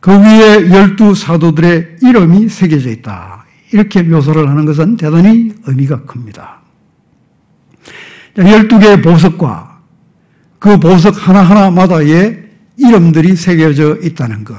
그 0.03 0.11
위에 0.11 0.69
열두 0.69 1.15
사도들의 1.15 1.95
이름이 2.01 2.49
새겨져 2.49 2.89
있다. 2.89 3.45
이렇게 3.71 4.03
묘사를 4.03 4.49
하는 4.49 4.65
것은 4.65 4.97
대단히 4.97 5.53
의미가 5.65 6.03
큽니다. 6.03 6.59
12개의 8.35 9.01
보석과 9.01 9.79
그 10.59 10.77
보석 10.77 11.25
하나하나마다의 11.25 12.49
이름들이 12.75 13.37
새겨져 13.37 13.95
있다는 14.03 14.43
것. 14.43 14.57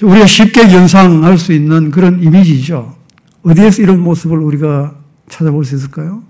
우리가 0.00 0.24
쉽게 0.24 0.72
연상할 0.72 1.36
수 1.36 1.52
있는 1.52 1.90
그런 1.90 2.22
이미지죠. 2.22 2.96
어디에서 3.42 3.82
이런 3.82 4.00
모습을 4.00 4.38
우리가 4.38 4.94
찾아볼 5.28 5.66
수 5.66 5.76
있을까요? 5.76 6.22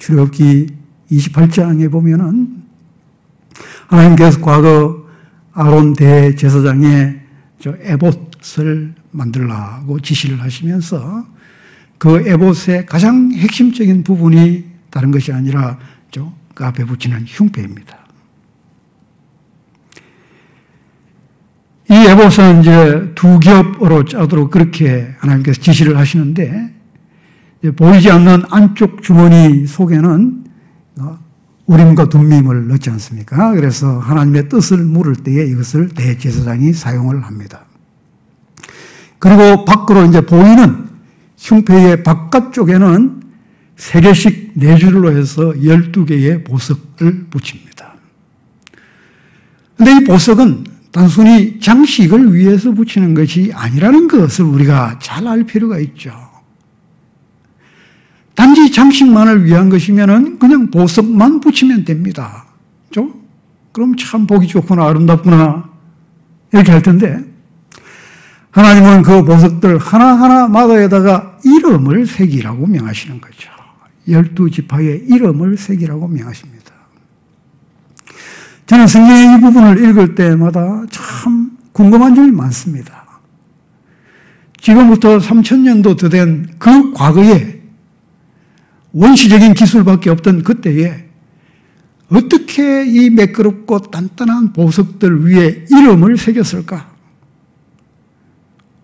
출애굽기 0.00 0.66
28장에 1.12 1.92
보면은 1.92 2.64
하나님께서 3.86 4.40
과거 4.40 5.03
아론 5.54 5.94
대제사장의 5.94 7.20
저 7.60 7.74
에봇을 7.80 8.94
만들라고 9.12 10.00
지시를 10.00 10.42
하시면서 10.42 11.26
그 11.98 12.28
에봇의 12.28 12.86
가장 12.86 13.32
핵심적인 13.32 14.02
부분이 14.04 14.64
다른 14.90 15.10
것이 15.10 15.32
아니라 15.32 15.78
그 16.54 16.64
앞에 16.64 16.84
붙이는 16.84 17.24
흉패입니다. 17.26 17.98
이 21.90 21.94
에봇은 21.94 22.60
이제 22.60 23.12
두 23.14 23.38
겹으로 23.40 24.04
짜도록 24.04 24.50
그렇게 24.50 25.14
하나님께서 25.18 25.60
지시를 25.60 25.98
하시는데 25.98 26.72
보이지 27.76 28.10
않는 28.10 28.44
안쪽 28.50 29.02
주머니 29.02 29.66
속에는 29.66 30.44
어, 31.00 31.18
우림과 31.66 32.08
둠밈을 32.08 32.68
넣지 32.68 32.90
않습니까? 32.90 33.52
그래서 33.52 33.98
하나님의 33.98 34.48
뜻을 34.48 34.78
물을 34.78 35.16
때에 35.16 35.46
이것을 35.46 35.90
대제사장이 35.90 36.72
사용을 36.72 37.22
합니다. 37.24 37.64
그리고 39.18 39.64
밖으로 39.64 40.04
이제 40.04 40.20
보이는 40.20 40.88
흉패의 41.38 42.02
바깥쪽에는 42.02 43.22
세 43.76 44.00
개씩 44.00 44.52
네 44.54 44.76
줄로 44.76 45.10
해서 45.16 45.52
12개의 45.52 46.44
보석을 46.44 47.26
붙입니다. 47.30 47.94
근데 49.76 49.96
이 49.96 50.04
보석은 50.04 50.64
단순히 50.92 51.58
장식을 51.58 52.34
위해서 52.34 52.70
붙이는 52.72 53.14
것이 53.14 53.50
아니라는 53.52 54.06
것을 54.06 54.44
우리가 54.44 54.98
잘 55.00 55.26
알 55.26 55.44
필요가 55.44 55.78
있죠. 55.80 56.12
단지 58.34 58.70
장식만을 58.72 59.44
위한 59.44 59.68
것이면 59.68 60.38
그냥 60.38 60.70
보석만 60.70 61.40
붙이면 61.40 61.84
됩니다. 61.84 62.46
죠? 62.90 63.08
그럼 63.72 63.96
참 63.96 64.26
보기 64.26 64.46
좋구나, 64.48 64.86
아름답구나, 64.86 65.68
이렇게 66.52 66.72
할 66.72 66.82
텐데, 66.82 67.24
하나님은 68.50 69.02
그 69.02 69.24
보석들 69.24 69.78
하나하나 69.78 70.46
마다에다가 70.48 71.38
이름을 71.44 72.06
새기라고 72.06 72.66
명하시는 72.66 73.20
거죠. 73.20 73.50
열두 74.08 74.50
지파의 74.50 75.06
이름을 75.08 75.56
새기라고 75.56 76.06
명하십니다. 76.08 76.72
저는 78.66 78.86
성경의 78.86 79.36
이 79.36 79.40
부분을 79.40 79.84
읽을 79.84 80.14
때마다 80.14 80.84
참 80.90 81.56
궁금한 81.72 82.14
점이 82.14 82.30
많습니다. 82.30 83.04
지금부터 84.60 85.18
3천년도 85.18 85.98
더 85.98 86.08
된 86.08 86.48
그 86.58 86.92
과거에 86.92 87.53
원시적인 88.94 89.54
기술밖에 89.54 90.08
없던 90.10 90.44
그때에 90.44 91.04
어떻게 92.08 92.86
이 92.86 93.10
매끄럽고 93.10 93.80
단단한 93.80 94.52
보석들 94.52 95.26
위에 95.26 95.66
이름을 95.68 96.16
새겼을까? 96.16 96.94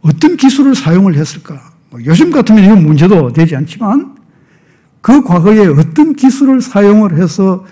어떤 0.02 0.36
기술을 0.36 0.74
사용을 0.74 1.14
했을까? 1.16 1.72
뭐 1.90 2.00
요즘 2.04 2.30
같으면 2.30 2.64
이건 2.64 2.82
문제도 2.82 3.32
되지 3.32 3.54
않지만 3.54 4.16
그 5.00 5.22
과거에 5.22 5.66
어떤 5.66 6.14
기술을 6.14 6.60
사용을 6.60 7.16
해서 7.20 7.64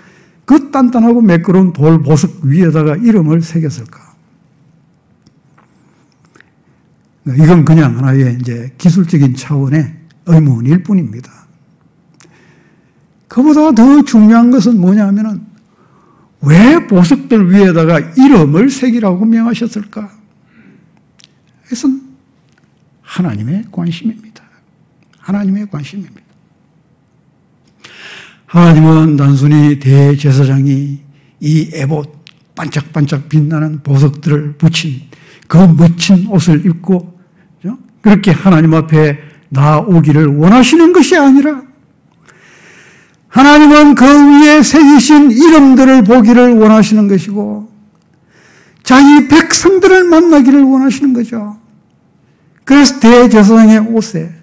그 0.45 0.71
단단하고 0.71 1.21
매끄러운 1.21 1.73
돌 1.73 2.01
보석 2.01 2.39
위에다가 2.43 2.95
이름을 2.95 3.41
새겼을까? 3.41 4.09
이건 7.27 7.65
그냥 7.65 7.97
하나의 7.97 8.37
이제 8.39 8.73
기술적인 8.77 9.35
차원의 9.35 9.93
의문일 10.25 10.83
뿐입니다. 10.83 11.38
그보다 13.29 13.71
더 13.71 14.03
중요한 14.03 14.51
것은 14.51 14.81
뭐냐면은 14.81 15.41
왜 16.41 16.85
보석들 16.87 17.51
위에다가 17.51 17.99
이름을 17.99 18.69
새기라고 18.69 19.25
명하셨을까? 19.25 20.09
이것은 21.67 22.01
하나님의 23.01 23.65
관심입니다. 23.71 24.43
하나님의 25.19 25.69
관심입니다. 25.69 26.19
하나님은 28.47 29.15
단순히 29.15 29.79
대제사장이 29.79 30.99
이 31.39 31.69
에봇 31.73 32.25
반짝반짝 32.55 33.29
빛나는 33.29 33.83
보석들을 33.83 34.57
붙인 34.57 35.03
그 35.47 35.57
멋진 35.57 36.27
옷을 36.27 36.65
입고 36.65 37.19
그렇게 38.01 38.31
하나님 38.31 38.73
앞에 38.73 39.19
나오기를 39.49 40.37
원하시는 40.37 40.93
것이 40.93 41.17
아니라 41.17 41.68
하나님은 43.29 43.95
그 43.95 44.05
위에 44.05 44.61
새기신 44.63 45.31
이름들을 45.31 46.03
보기를 46.03 46.57
원하시는 46.57 47.07
것이고 47.07 47.69
자기 48.83 49.27
백성들을 49.27 50.03
만나기를 50.05 50.63
원하시는 50.63 51.13
거죠. 51.13 51.57
그래서 52.63 52.99
대제사장의 52.99 53.79
옷에 53.79 54.33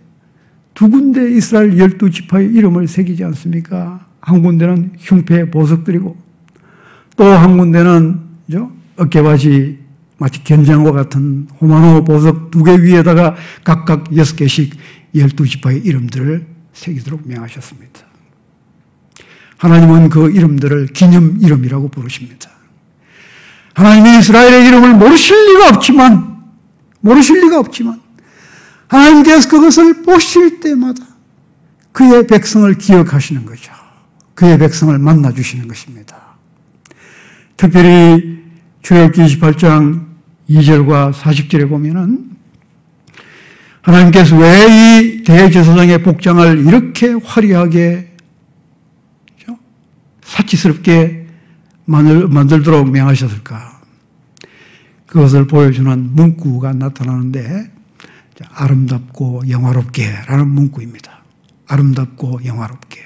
두 0.74 0.88
군데 0.88 1.30
이스라엘 1.32 1.78
열두 1.78 2.10
지파의 2.10 2.52
이름을 2.52 2.86
새기지 2.86 3.24
않습니까? 3.24 4.06
한 4.20 4.42
군데는 4.42 4.92
흉패 4.98 5.50
보석들이고 5.50 6.16
또 7.16 7.24
한 7.24 7.56
군데는 7.56 8.20
어깨바지 8.96 9.78
마치 10.18 10.42
견장과 10.44 10.92
같은 10.92 11.48
호마노 11.60 12.04
보석 12.04 12.50
두 12.50 12.62
개 12.64 12.72
위에다가 12.80 13.34
각각 13.64 14.14
여섯 14.16 14.36
개씩 14.36 14.74
열두 15.14 15.46
지파의 15.46 15.80
이름들을 15.80 16.46
새기도록 16.72 17.26
명하셨습니다. 17.26 18.05
하나님은 19.58 20.10
그 20.10 20.30
이름들을 20.30 20.88
기념 20.88 21.38
이름이라고 21.40 21.88
부르십니다. 21.88 22.50
하나님이 23.74 24.18
이스라엘의 24.18 24.66
이름을 24.66 24.94
모르실 24.94 25.36
리가 25.36 25.68
없지만 25.70 26.36
모르실 27.00 27.40
리가 27.42 27.60
없지만 27.60 28.00
하나님께서 28.88 29.48
그것을 29.48 30.02
보실 30.02 30.60
때마다 30.60 31.04
그의 31.92 32.26
백성을 32.26 32.72
기억하시는 32.74 33.44
거죠. 33.44 33.72
그의 34.34 34.58
백성을 34.58 34.96
만나주시는 34.98 35.66
것입니다. 35.68 36.16
특별히 37.56 38.44
출애굽기 38.82 39.22
28장 39.22 40.04
2절과 40.50 41.12
40절에 41.12 41.68
보면은 41.68 42.30
하나님께서 43.82 44.36
왜 44.36 44.66
이 44.68 45.22
대제사장의 45.24 46.02
복장을 46.02 46.66
이렇게 46.66 47.12
화려하게 47.24 48.05
사치스럽게 50.26 51.26
만들도록 51.84 52.90
명하셨을까? 52.90 53.80
그것을 55.06 55.46
보여주는 55.46 56.14
문구가 56.14 56.72
나타나는데 56.72 57.70
아름답고 58.52 59.44
영화롭게라는 59.48 60.48
문구입니다. 60.48 61.22
아름답고 61.68 62.40
영화롭게. 62.44 63.00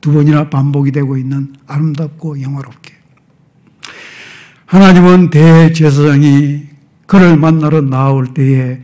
두 0.00 0.12
번이나 0.12 0.48
반복이 0.50 0.92
되고 0.92 1.16
있는 1.16 1.54
아름답고 1.66 2.40
영화롭게. 2.42 2.94
하나님은 4.66 5.30
대제사장이 5.30 6.66
그를 7.06 7.36
만나러 7.38 7.80
나올 7.80 8.34
때에 8.34 8.82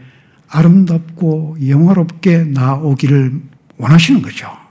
아름답고 0.48 1.58
영화롭게 1.68 2.44
나오기를 2.44 3.40
원하시는 3.76 4.22
거죠. 4.22 4.63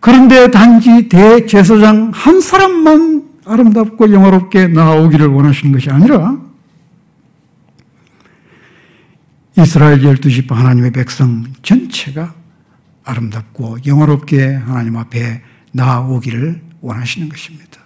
그런데 0.00 0.50
단지 0.50 1.08
대제사장 1.08 2.10
한 2.14 2.40
사람만 2.40 3.28
아름답고 3.44 4.12
영화롭게 4.12 4.68
나오기를 4.68 5.26
원하시는 5.26 5.72
것이 5.72 5.90
아니라 5.90 6.38
이스라엘 9.58 10.04
열두 10.04 10.30
지파 10.30 10.56
하나님의 10.56 10.92
백성 10.92 11.44
전체가 11.62 12.34
아름답고 13.02 13.78
영화롭게 13.86 14.54
하나님 14.54 14.96
앞에 14.96 15.42
나오기를 15.72 16.62
원하시는 16.80 17.28
것입니다. 17.28 17.80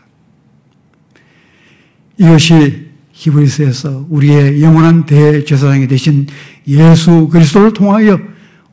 이것이 2.18 2.90
히브리스에서 3.12 4.06
우리의 4.10 4.62
영원한 4.62 5.06
대제사장이 5.06 5.86
되신 5.86 6.26
예수 6.66 7.28
그리스도를 7.28 7.72
통하여 7.72 8.18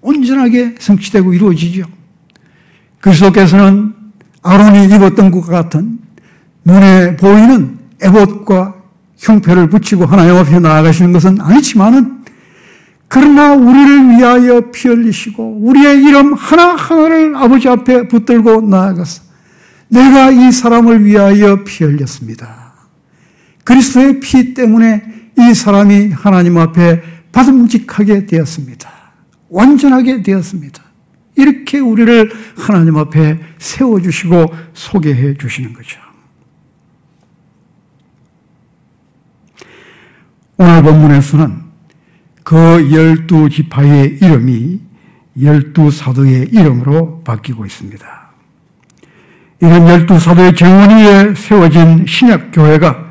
온전하게 0.02 0.76
성취되고 0.80 1.34
이루어지죠. 1.34 1.99
그리스도께서는 3.02 3.94
아론이 4.42 4.86
입었던 4.86 5.32
것과 5.32 5.64
같은 5.64 6.00
눈에 6.66 7.16
보이는 7.18 7.80
에봇과 8.02 8.76
흉패를 9.18 9.70
붙이고 9.70 10.06
하나님 10.06 10.36
앞에 10.36 10.60
나아가시는 10.60 11.12
것은 11.12 11.42
아니지만은 11.42 12.20
그러나 13.08 13.54
우리를 13.54 14.10
위하여 14.10 14.70
피 14.72 14.88
흘리시고 14.88 15.62
우리의 15.64 16.04
이름 16.04 16.34
하나하나를 16.34 17.36
아버지 17.36 17.68
앞에 17.68 18.08
붙들고 18.08 18.62
나아가서 18.62 19.24
내가 19.90 20.30
이 20.30 20.52
사람을 20.52 21.04
위하여 21.04 21.64
피 21.64 21.84
흘렸습니다. 21.84 22.74
그리스도의 23.64 24.20
피 24.20 24.54
때문에 24.54 25.04
이 25.38 25.54
사람이 25.54 26.12
하나님 26.12 26.58
앞에 26.58 27.02
받음직하게 27.32 28.28
되었습니다. 28.28 28.90
완전하게 29.50 30.22
되었습니다. 30.22 30.84
이렇게 31.40 31.80
우리를 31.80 32.32
하나님 32.58 32.98
앞에 32.98 33.40
세워주시고 33.58 34.54
소개해 34.74 35.36
주시는 35.36 35.74
거죠. 35.74 36.00
오늘 40.58 40.84
본문에서는 40.84 41.64
그 42.44 42.92
열두 42.92 43.50
지파의 43.50 44.18
이름이 44.22 44.82
열두 45.42 45.92
사도의 45.92 46.50
이름으로 46.52 47.24
바뀌고 47.24 47.66
있습니다. 47.66 48.06
이런 49.62 49.88
열두 49.88 50.20
사도의 50.20 50.56
정원 50.56 50.90
위에 50.90 51.36
세워진 51.36 52.06
신약 52.06 52.52
교회가 52.52 53.08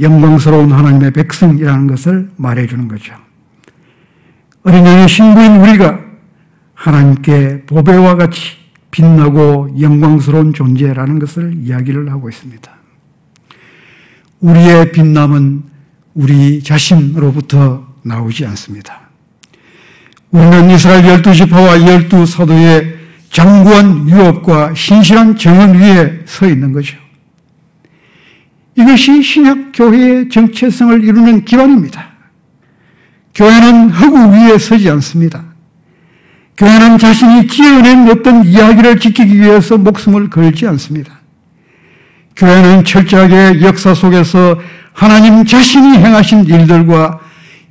영광스러운 0.00 0.72
하나님의 0.72 1.12
백성이라는 1.12 1.86
것을 1.86 2.30
말해주는 2.36 2.88
거죠. 2.88 3.14
어린 4.64 4.84
양의 4.84 5.08
신부인 5.08 5.60
우리가 5.60 6.03
하나님께 6.84 7.62
보배와 7.64 8.16
같이 8.16 8.56
빛나고 8.90 9.74
영광스러운 9.80 10.52
존재라는 10.52 11.18
것을 11.18 11.54
이야기를 11.56 12.12
하고 12.12 12.28
있습니다. 12.28 12.70
우리의 14.40 14.92
빛남은 14.92 15.62
우리 16.12 16.62
자신으로부터 16.62 17.86
나오지 18.02 18.44
않습니다. 18.44 19.00
우리는 20.30 20.70
이스라엘 20.70 21.06
열두 21.06 21.34
지파와 21.34 21.80
열두 21.80 22.26
사도의 22.26 22.98
장구한 23.30 24.06
유업과 24.06 24.74
신실한 24.74 25.36
정원 25.36 25.78
위에 25.78 26.20
서 26.26 26.46
있는 26.46 26.72
거죠. 26.72 26.98
이것이 28.76 29.22
신약 29.22 29.72
교회의 29.72 30.28
정체성을 30.28 31.02
이루는 31.02 31.46
기반입니다. 31.46 32.10
교회는 33.34 33.88
허구 33.88 34.34
위에 34.34 34.58
서지 34.58 34.90
않습니다. 34.90 35.53
교회는 36.56 36.98
자신이 36.98 37.46
지어낸 37.48 38.08
어떤 38.08 38.44
이야기를 38.44 39.00
지키기 39.00 39.40
위해서 39.40 39.76
목숨을 39.76 40.30
걸지 40.30 40.66
않습니다. 40.68 41.20
교회는 42.36 42.84
철저하게 42.84 43.62
역사 43.62 43.94
속에서 43.94 44.60
하나님 44.92 45.44
자신이 45.44 45.98
행하신 45.98 46.44
일들과 46.44 47.20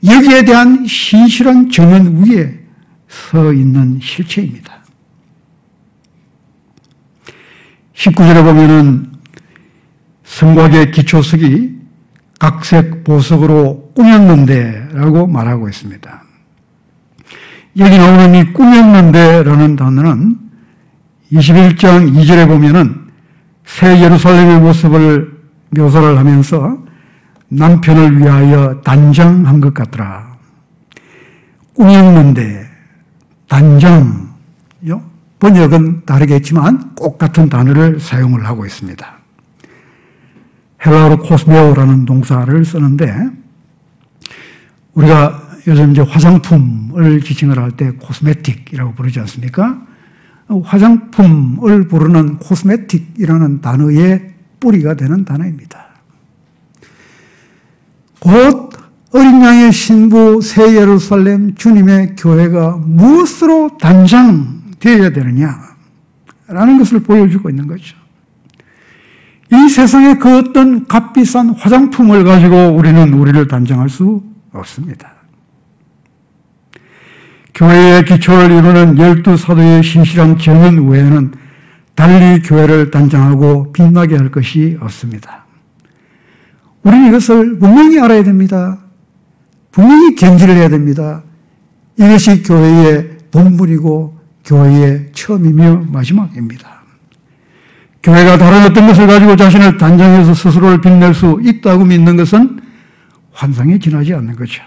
여기에 0.06 0.46
대한 0.46 0.86
신실한 0.86 1.70
정연 1.70 2.26
위에 2.26 2.60
서 3.08 3.54
있는 3.54 4.00
실체입니다. 4.02 4.84
19절에 7.96 8.44
보면은 8.44 9.12
성곽의 10.26 10.92
기초석이 10.92 11.76
각색 12.40 13.04
보석으로 13.04 13.94
꾸몄는데 13.96 14.90
라고 14.94 15.28
말하고 15.28 15.70
있습니다. 15.70 16.23
여기 17.78 17.98
나오는 17.98 18.36
이 18.36 18.54
꾸몄는데 18.54 19.44
라는 19.44 19.76
단어는 19.76 20.38
21장 21.32 22.14
2절에 22.14 22.48
보면은 22.48 23.08
새 23.66 24.02
예루살렘의 24.02 24.60
모습을 24.60 25.42
묘사를 25.72 26.18
하면서 26.18 26.78
남편을 27.50 28.20
위하여 28.20 28.82
단장한 28.82 29.60
것 29.60 29.74
같더라. 29.74 30.38
꾸몄는데 31.74 32.68
단장, 33.48 34.34
번역은 35.44 36.06
다르겠지만 36.06 36.96
꼭 36.96 37.18
같은 37.18 37.50
단어를 37.50 38.00
사용을 38.00 38.46
하고 38.46 38.66
있습니다. 38.66 39.06
헬라어로 40.86 41.20
코스메오라는 41.20 42.06
동사를 42.06 42.64
쓰는데 42.64 43.14
우리가 44.94 45.43
요즘 45.68 45.92
이제 45.92 46.02
화장품을 46.02 47.22
지칭을 47.22 47.58
할 47.58 47.72
때 47.72 47.92
코스메틱이라고 47.92 48.94
부르지 48.96 49.20
않습니까? 49.22 49.82
화장품을 50.48 51.88
부르는 51.88 52.38
코스메틱이라는 52.40 53.62
단어의 53.62 54.34
뿌리가 54.60 54.96
되는 54.96 55.26
단어입니다. 55.26 55.86
곧 58.20 58.72
어린 59.14 59.42
양의 59.42 59.72
신부 59.72 60.42
새 60.42 60.76
예루살렘 60.76 61.56
주님의 61.56 62.16
교회가 62.18 62.78
무엇으로 62.78 63.78
단장되어야 63.80 65.12
되느냐? 65.12 65.60
라는 66.48 66.78
것을 66.78 67.02
보여주고 67.02 67.50
있는 67.50 67.68
거죠. 67.68 67.96
이 69.52 69.70
세상에 69.70 70.16
그 70.16 70.38
어떤 70.38 70.88
값비싼 70.88 71.50
화장품을 71.50 72.24
가지고 72.24 72.76
우리는 72.76 73.14
우리를 73.14 73.48
단정할 73.48 73.90
수 73.90 74.24
없습니다. 74.52 75.13
교회의 77.54 78.06
기초를 78.06 78.52
이루는 78.52 78.98
열두 78.98 79.38
사도의 79.38 79.84
신실한 79.84 80.38
정은 80.38 80.88
외에는 80.88 81.34
달리 81.96 82.42
교회를 82.42 82.90
단장하고 82.90 83.72
빛나게 83.72 84.18
할 84.18 84.32
것이 84.32 84.78
없습니다. 84.82 85.46
우리는 86.82 87.10
이것을 87.10 87.60
분명히 87.60 88.00
알아야 88.00 88.24
됩니다. 88.24 88.80
분명히 89.72 90.16
견지를 90.16 90.56
해야 90.56 90.70
됩니다. 90.70 91.24
이것이 91.98 92.42
교회의 92.44 93.18
본분이고 93.32 94.18
교회의 94.46 95.12
처음이며 95.14 95.86
마지막입니다. 95.90 96.84
교회가 98.02 98.38
다른 98.38 98.64
어떤 98.64 98.88
것을 98.88 99.08
가지고 99.08 99.36
자신을 99.36 99.78
단정해서 99.78 100.34
스스로를 100.34 100.82
빛낼 100.82 101.14
수 101.14 101.40
있다고 101.42 101.86
믿는 101.86 102.18
것은 102.18 102.60
환상에 103.32 103.80
지나지 103.80 104.14
않는 104.14 104.36
거죠. 104.36 104.62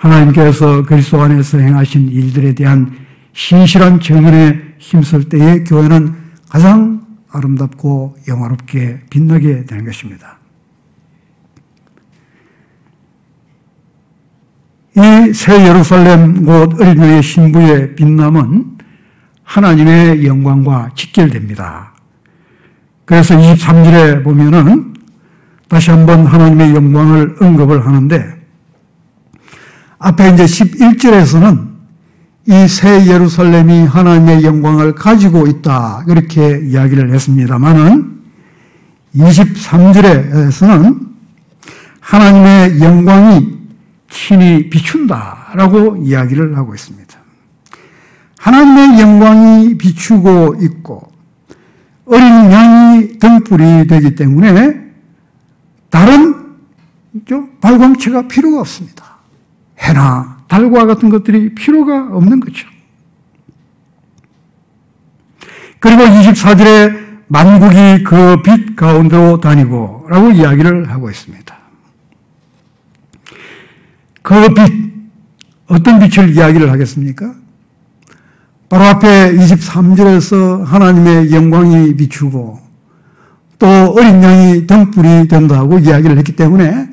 하나님께서 0.00 0.82
그리스도 0.82 1.20
안에서 1.20 1.58
행하신 1.58 2.08
일들에 2.08 2.54
대한 2.54 2.90
신실한 3.34 4.00
증언에 4.00 4.60
힘쓸 4.78 5.28
때에 5.28 5.62
교회는 5.64 6.14
가장 6.48 7.06
아름답고 7.30 8.16
영화롭게 8.26 9.00
빛나게 9.10 9.66
되는 9.66 9.84
것입니다. 9.84 10.38
이 14.96 15.32
새 15.32 15.66
예루살렘 15.68 16.44
곧 16.44 16.80
어린이의 16.80 17.22
신부의 17.22 17.94
빛남은 17.94 18.78
하나님의 19.44 20.26
영광과 20.26 20.90
직결됩니다. 20.96 21.92
그래서 23.04 23.36
23절에 23.36 24.24
보면은 24.24 24.94
다시 25.68 25.90
한번 25.90 26.26
하나님의 26.26 26.74
영광을 26.74 27.36
언급을 27.40 27.86
하는데 27.86 28.39
앞에 30.00 30.30
이제 30.34 30.44
11절에서는 30.44 31.68
이 32.48 32.66
새 32.66 33.06
예루살렘이 33.06 33.84
하나님의 33.84 34.44
영광을 34.44 34.94
가지고 34.94 35.46
있다. 35.46 36.04
이렇게 36.08 36.60
이야기를 36.64 37.12
했습니다만은 37.12 38.18
23절에서는 39.14 41.08
하나님의 42.00 42.80
영광이 42.80 43.58
친히 44.08 44.68
비춘다 44.70 45.52
라고 45.54 45.96
이야기를 45.96 46.56
하고 46.56 46.74
있습니다. 46.74 47.18
하나님의 48.38 49.00
영광이 49.00 49.76
비추고 49.78 50.56
있고 50.62 51.12
어린 52.06 52.24
양이 52.50 53.18
등불이 53.18 53.86
되기 53.86 54.14
때문에 54.14 54.80
다른 55.90 56.34
발광체가 57.60 58.26
필요가 58.28 58.60
없습니다. 58.60 59.19
해나 59.80 60.38
달과 60.48 60.86
같은 60.86 61.08
것들이 61.10 61.54
필요가 61.54 62.08
없는 62.12 62.40
거죠. 62.40 62.68
그리고 65.78 66.02
24절에 66.02 67.10
만국이 67.28 68.04
그 68.04 68.42
빛 68.42 68.76
가운데로 68.76 69.40
다니고 69.40 70.06
라고 70.08 70.30
이야기를 70.30 70.90
하고 70.90 71.08
있습니다. 71.10 71.56
그 74.22 74.54
빛, 74.54 74.72
어떤 75.68 75.98
빛을 76.00 76.30
이야기를 76.30 76.70
하겠습니까? 76.70 77.34
바로 78.68 78.84
앞에 78.84 79.32
23절에서 79.34 80.64
하나님의 80.64 81.32
영광이 81.32 81.96
비추고 81.96 82.58
또 83.58 83.66
어린 83.66 84.22
양이 84.22 84.66
등불이 84.66 85.28
된다고 85.28 85.78
이야기를 85.78 86.18
했기 86.18 86.34
때문에 86.34 86.88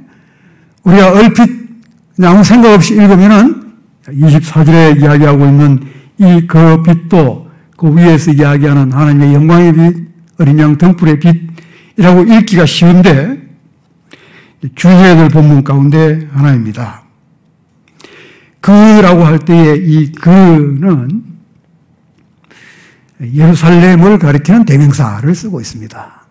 우리가 0.84 1.12
얼핏 1.14 1.57
아무 2.24 2.44
생각 2.44 2.74
없이 2.74 2.96
읽으면은 2.96 3.74
24절에 4.08 5.02
이야기하고 5.02 5.46
있는 5.46 5.98
이 6.20 6.48
그 6.48 6.82
빛도 6.84 7.48
그 7.78 7.96
위에서 7.96 8.32
이야기하는 8.32 8.92
하나님의 8.92 9.34
영광의 9.36 9.74
빛, 9.74 10.08
어린 10.40 10.60
양 10.60 10.78
등불의 10.78 11.20
빛이라고 11.20 12.24
읽기가 12.24 12.66
쉬운데 12.66 13.48
될 14.76 15.30
본문 15.30 15.64
가운데 15.64 16.28
하나입니다. 16.32 17.04
그라고 18.60 19.24
할 19.24 19.40
때에 19.40 19.76
이 19.78 20.12
그는 20.12 21.24
예루살렘을 23.22 24.18
가리키는 24.18 24.66
대명사를 24.66 25.34
쓰고 25.34 25.62
있습니다. 25.62 26.26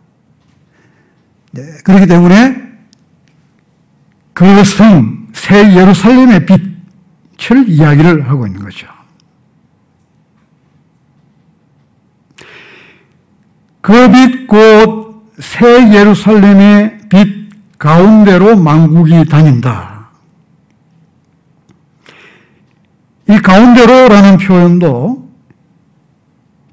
네, 1.52 1.62
그렇기 1.84 2.06
때문에 2.06 2.62
그 4.32 4.64
성, 4.64 5.25
새 5.36 5.74
예루살렘의 5.76 6.46
빛을 6.46 7.68
이야기를 7.68 8.28
하고 8.28 8.46
있는 8.46 8.64
거죠. 8.64 8.88
그 13.82 14.10
빛 14.10 14.48
곧 14.50 15.06
새 15.38 15.92
예루살렘의 15.92 16.98
빛 17.10 17.50
가운데로 17.78 18.56
망국이 18.56 19.26
다닌다. 19.26 20.08
이 23.28 23.38
가운데로라는 23.38 24.38
표현도 24.38 25.30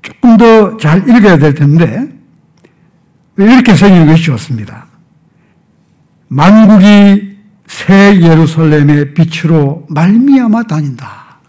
조금 0.01 0.37
더 0.37 0.77
잘 0.77 1.07
읽어야 1.09 1.37
될 1.37 1.53
텐데, 1.53 2.07
이렇게 3.37 3.75
생긴 3.75 4.07
것이 4.07 4.23
좋습니다. 4.23 4.87
만국이 6.29 7.32
새 7.73 8.21
예루살렘의 8.21 9.15
빛으로 9.15 9.87
말미암아 9.89 10.63
다닌다. 10.63 11.39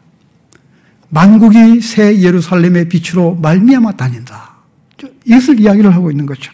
만국이 1.11 1.83
새 1.83 2.19
예루살렘의 2.19 2.89
빛으로 2.89 3.35
말미암아 3.37 3.93
다닌다. 3.93 4.55
이것을 5.27 5.61
이야기를 5.61 5.95
하고 5.95 6.11
있는 6.11 6.25
거죠. 6.25 6.51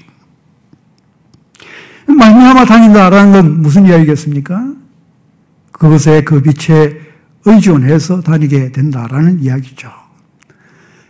말미암아 2.06 2.64
다닌다라는 2.64 3.32
건 3.32 3.62
무슨 3.62 3.86
이야기겠습니까? 3.86 4.74
그것에 5.70 6.24
그 6.24 6.42
빛에 6.42 7.00
의존해서 7.44 8.22
다니게 8.22 8.72
된다라는 8.72 9.40
이야기죠. 9.40 9.88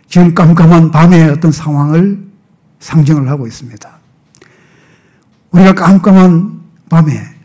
지금 0.07 0.35
깜깜한 0.35 0.91
밤의 0.91 1.29
어떤 1.31 1.51
상황을 1.51 2.23
상징을 2.79 3.27
하고 3.27 3.47
있습니다. 3.47 3.89
우리가 5.49 5.73
깜깜한 5.73 6.61
밤에 6.89 7.40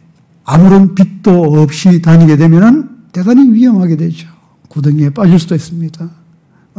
아무런 0.47 0.95
빛도 0.95 1.61
없이 1.61 2.01
다니게 2.01 2.37
되면 2.37 3.01
대단히 3.13 3.53
위험하게 3.53 3.97
되죠. 3.97 4.29
구덩이에 4.69 5.11
빠질 5.11 5.41
수도 5.41 5.57
있습니다. 5.57 6.09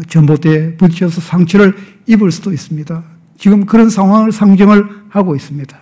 전봇대에 0.07 0.77
부딪혀서 0.77 1.19
상처를 1.19 1.75
입을 2.05 2.31
수도 2.31 2.53
있습니다. 2.53 3.03
지금 3.37 3.65
그런 3.65 3.89
상황을 3.89 4.31
상징을 4.31 4.87
하고 5.09 5.35
있습니다. 5.35 5.77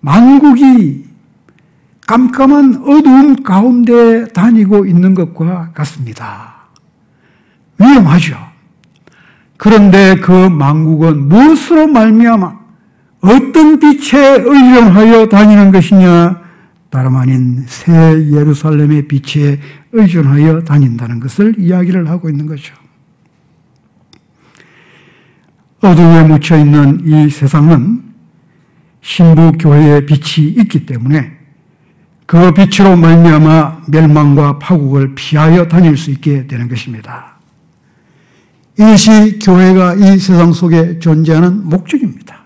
만국이 0.00 1.04
깜깜한 2.06 2.82
어두움 2.86 3.42
가운데 3.42 4.24
다니고 4.28 4.86
있는 4.86 5.14
것과 5.14 5.72
같습니다. 5.72 6.54
위험하죠. 7.78 8.36
그런데 9.58 10.16
그 10.16 10.32
만국은 10.48 11.28
무엇으로 11.28 11.86
말미암아 11.88 12.60
어떤 13.20 13.78
빛에 13.78 14.42
의존하여 14.44 15.28
다니는 15.28 15.70
것이냐? 15.70 16.41
다름 16.92 17.16
아닌 17.16 17.64
새 17.66 17.90
예루살렘의 17.90 19.08
빛에 19.08 19.58
의존하여 19.92 20.62
다닌다는 20.62 21.20
것을 21.20 21.54
이야기를 21.58 22.06
하고 22.10 22.28
있는 22.28 22.44
거죠. 22.44 22.74
어둠에 25.80 26.24
묻혀 26.24 26.58
있는 26.58 27.00
이 27.06 27.30
세상은 27.30 28.02
신부 29.00 29.52
교회의 29.52 30.04
빛이 30.04 30.48
있기 30.48 30.84
때문에 30.84 31.32
그 32.26 32.52
빛으로 32.52 32.94
말미암아 32.94 33.84
멸망과 33.88 34.58
파국을 34.58 35.14
피하여 35.14 35.68
다닐 35.68 35.96
수 35.96 36.10
있게 36.10 36.46
되는 36.46 36.68
것입니다. 36.68 37.38
이것이 38.78 39.38
교회가 39.38 39.94
이 39.94 40.18
세상 40.18 40.52
속에 40.52 40.98
존재하는 40.98 41.66
목적입니다. 41.66 42.42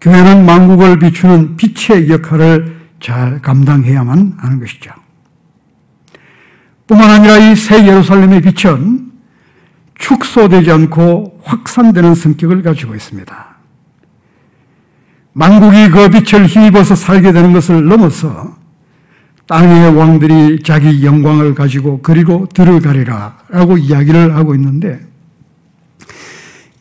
교회는 0.00 0.46
만국을 0.46 1.00
비추는 1.00 1.56
빛의 1.56 2.08
역할을 2.08 2.81
잘 3.02 3.42
감당해야만 3.42 4.34
하는 4.38 4.60
것이죠. 4.60 4.92
뿐만 6.86 7.10
아니라 7.10 7.38
이 7.38 7.56
새 7.56 7.86
예루살렘의 7.86 8.40
빛은 8.42 9.10
축소되지 9.98 10.70
않고 10.70 11.40
확산되는 11.44 12.14
성격을 12.14 12.62
가지고 12.62 12.94
있습니다. 12.94 13.46
만국이 15.32 15.88
그 15.90 16.10
빛을 16.10 16.46
힘입어서 16.46 16.94
살게 16.94 17.32
되는 17.32 17.52
것을 17.52 17.86
넘어서 17.86 18.56
땅의 19.46 19.96
왕들이 19.96 20.62
자기 20.62 21.04
영광을 21.04 21.54
가지고 21.54 22.00
그리고 22.02 22.46
들어가리라 22.52 23.38
라고 23.48 23.78
이야기를 23.78 24.34
하고 24.36 24.54
있는데 24.54 25.00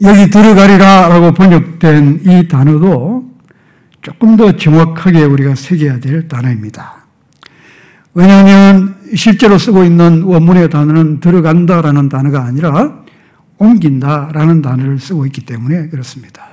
여기 0.01 0.29
들어가리라 0.29 1.09
라고 1.09 1.33
번역된 1.33 2.21
이 2.25 2.47
단어도 2.47 3.30
조금 4.01 4.35
더 4.35 4.51
정확하게 4.51 5.23
우리가 5.23 5.55
새겨야 5.55 5.99
될 5.99 6.27
단어입니다. 6.27 7.05
왜냐하면 8.13 8.95
실제로 9.15 9.57
쓰고 9.57 9.83
있는 9.83 10.23
원문의 10.23 10.69
단어는 10.69 11.19
들어간다라는 11.19 12.09
단어가 12.09 12.43
아니라 12.43 13.03
옮긴다라는 13.57 14.61
단어를 14.61 14.99
쓰고 14.99 15.25
있기 15.27 15.45
때문에 15.45 15.89
그렇습니다. 15.89 16.43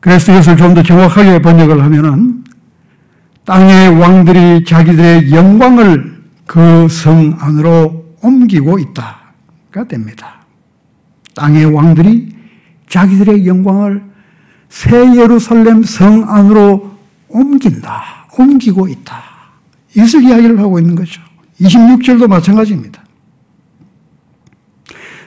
그래서 0.00 0.32
이것을 0.32 0.56
좀 0.56 0.74
더 0.74 0.82
정확하게 0.82 1.40
번역을 1.42 1.82
하면은 1.82 2.42
땅의 3.44 3.98
왕들이 3.98 4.64
자기들의 4.64 5.32
영광을 5.32 6.20
그 6.46 6.88
성 6.88 7.36
안으로 7.38 8.16
옮기고 8.22 8.80
있다가 8.80 9.84
됩니다. 9.88 10.40
땅의 11.34 11.66
왕들이 11.66 12.34
자기들의 12.88 13.46
영광을 13.46 14.09
새 14.70 15.16
예루살렘 15.16 15.82
성 15.82 16.28
안으로 16.28 16.92
옮긴다. 17.28 18.26
옮기고 18.38 18.88
있다. 18.88 19.22
이것을 19.94 20.22
이야기를 20.22 20.58
하고 20.60 20.78
있는 20.78 20.94
거죠. 20.94 21.20
26절도 21.60 22.28
마찬가지입니다. 22.28 23.02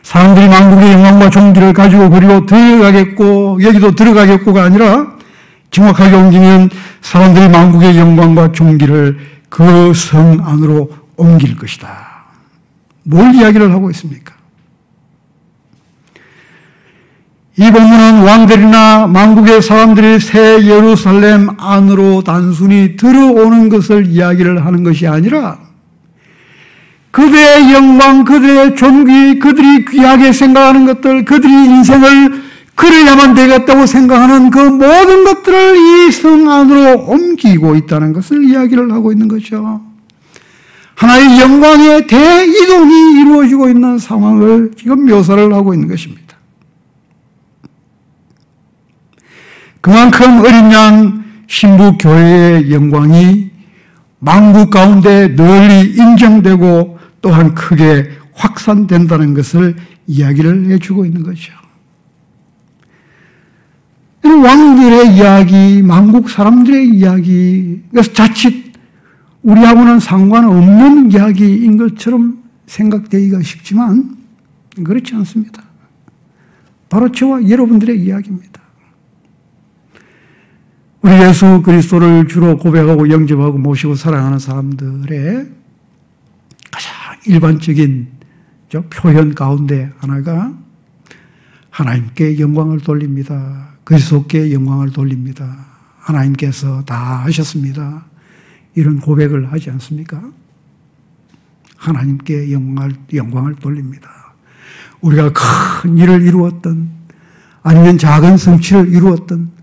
사람들이 0.02 0.48
만국의 0.50 0.94
영광과 0.94 1.30
종기를 1.30 1.74
가지고 1.74 2.10
그리고 2.10 2.46
들어가겠고 2.46 3.62
여기도 3.64 3.92
들어가겠고가 3.96 4.64
아니라 4.64 5.14
정확하게 5.72 6.16
옮기면 6.16 6.70
사람들이 7.02 7.50
만국의 7.50 7.98
영광과 7.98 8.52
종기를 8.52 9.18
그 9.50 9.94
성 9.94 10.40
안으로 10.44 10.90
옮길 11.16 11.56
것이다. 11.56 12.24
뭘 13.04 13.36
이야기를 13.36 13.72
하고 13.72 13.92
있습니까? 13.92 14.33
이 17.56 17.72
본문은 17.72 18.24
왕들이나 18.24 19.08
만국의 19.08 19.62
사람들이 19.62 20.20
새 20.20 20.66
예루살렘 20.66 21.50
안으로 21.58 22.24
단순히 22.24 22.96
들어오는 22.96 23.70
것을 23.70 24.08
이야기를 24.08 24.66
하는 24.66 24.84
것이 24.84 25.08
아니라 25.08 25.60
그들의 27.12 27.72
영광, 27.72 28.24
그들의 28.24 28.76
존귀, 28.76 29.38
그들이 29.38 29.86
귀하게 29.86 30.34
생각하는 30.34 30.88
것들, 30.88 31.26
그들이 31.26 31.54
인생을 31.54 32.42
그래야만 32.74 33.36
되겠다고 33.36 33.86
생각하는 33.86 34.50
그 34.50 34.58
모든 34.58 35.24
것들을 35.24 35.78
이 35.78 36.12
성 36.12 36.50
안으로 36.50 37.06
옮기고 37.06 37.76
있다는 37.76 38.14
것을 38.14 38.44
이야기를 38.46 38.92
하고 38.92 39.12
있는 39.12 39.28
거죠. 39.28 39.82
하나의 40.96 41.40
영광의 41.40 42.08
대이동이 42.08 43.22
이루어지고 43.22 43.70
있는 43.70 44.00
상황을 44.00 44.72
지금 44.76 45.06
묘사를 45.06 45.54
하고 45.54 45.76
있는 45.76 45.88
것입니다. 45.88 46.23
그만큼 49.84 50.40
어린 50.40 50.72
양 50.72 51.26
신부 51.46 51.98
교회의 51.98 52.72
영광이 52.72 53.52
만국 54.20 54.70
가운데 54.70 55.28
널리 55.36 55.90
인정되고 55.90 56.98
또한 57.20 57.54
크게 57.54 58.10
확산된다는 58.34 59.34
것을 59.34 59.76
이야기를 60.08 60.72
해주고 60.72 61.06
있는 61.06 61.24
거죠. 61.24 61.52
왕들의 64.24 65.18
이야기, 65.18 65.82
만국 65.82 66.30
사람들의 66.30 66.88
이야기, 66.88 67.84
그래서 67.92 68.14
자칫 68.14 68.72
우리하고는 69.42 70.00
상관없는 70.00 71.12
이야기인 71.12 71.76
것처럼 71.76 72.42
생각되기가 72.68 73.42
쉽지만 73.42 74.16
그렇지 74.82 75.14
않습니다. 75.16 75.62
바로 76.88 77.12
저와 77.12 77.50
여러분들의 77.50 78.00
이야기입니다. 78.00 78.53
우리 81.04 81.12
예수 81.22 81.62
그리스도를 81.62 82.30
주로 82.30 82.58
고백하고 82.58 83.10
영접하고 83.10 83.58
모시고 83.58 83.96
사랑하는 83.96 84.40
사람들의 84.40 85.50
일반적인 87.26 88.08
표현 88.90 89.36
가운데 89.36 89.92
하나가 89.98 90.54
하나님께 91.70 92.40
영광을 92.40 92.80
돌립니다. 92.80 93.68
그리스도께 93.84 94.54
영광을 94.54 94.92
돌립니다. 94.92 95.66
하나님께서 96.00 96.86
다 96.86 97.22
하셨습니다. 97.26 98.06
이런 98.74 99.02
고백을 99.02 99.52
하지 99.52 99.72
않습니까? 99.72 100.22
하나님께 101.76 102.54
영광을, 102.54 102.96
영광을 103.14 103.56
돌립니다. 103.56 104.10
우리가 105.02 105.34
큰 105.34 105.98
일을 105.98 106.22
이루었던 106.22 106.90
아니면 107.62 107.98
작은 107.98 108.38
성취를 108.38 108.88
이루었던 108.88 109.63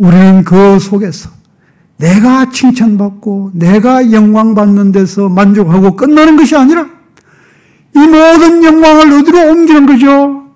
우리는 0.00 0.44
그 0.44 0.78
속에서 0.78 1.28
내가 1.98 2.48
칭찬받고 2.50 3.50
내가 3.52 4.10
영광받는 4.10 4.92
데서 4.92 5.28
만족하고 5.28 5.94
끝나는 5.94 6.36
것이 6.36 6.56
아니라 6.56 6.86
이 7.94 7.98
모든 7.98 8.64
영광을 8.64 9.12
어디로 9.12 9.50
옮기는 9.50 9.84
거죠? 9.84 10.46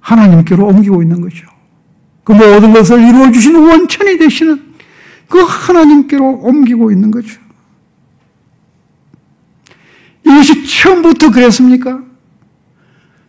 하나님께로 0.00 0.66
옮기고 0.66 1.02
있는 1.02 1.20
거죠. 1.20 1.46
그 2.24 2.32
모든 2.32 2.72
것을 2.72 3.06
이루어 3.06 3.30
주시는 3.30 3.68
원천이 3.68 4.16
되시는 4.16 4.62
그 5.28 5.40
하나님께로 5.40 6.40
옮기고 6.42 6.90
있는 6.90 7.10
거죠. 7.10 7.38
이것이 10.24 10.66
처음부터 10.66 11.30
그랬습니까? 11.32 12.00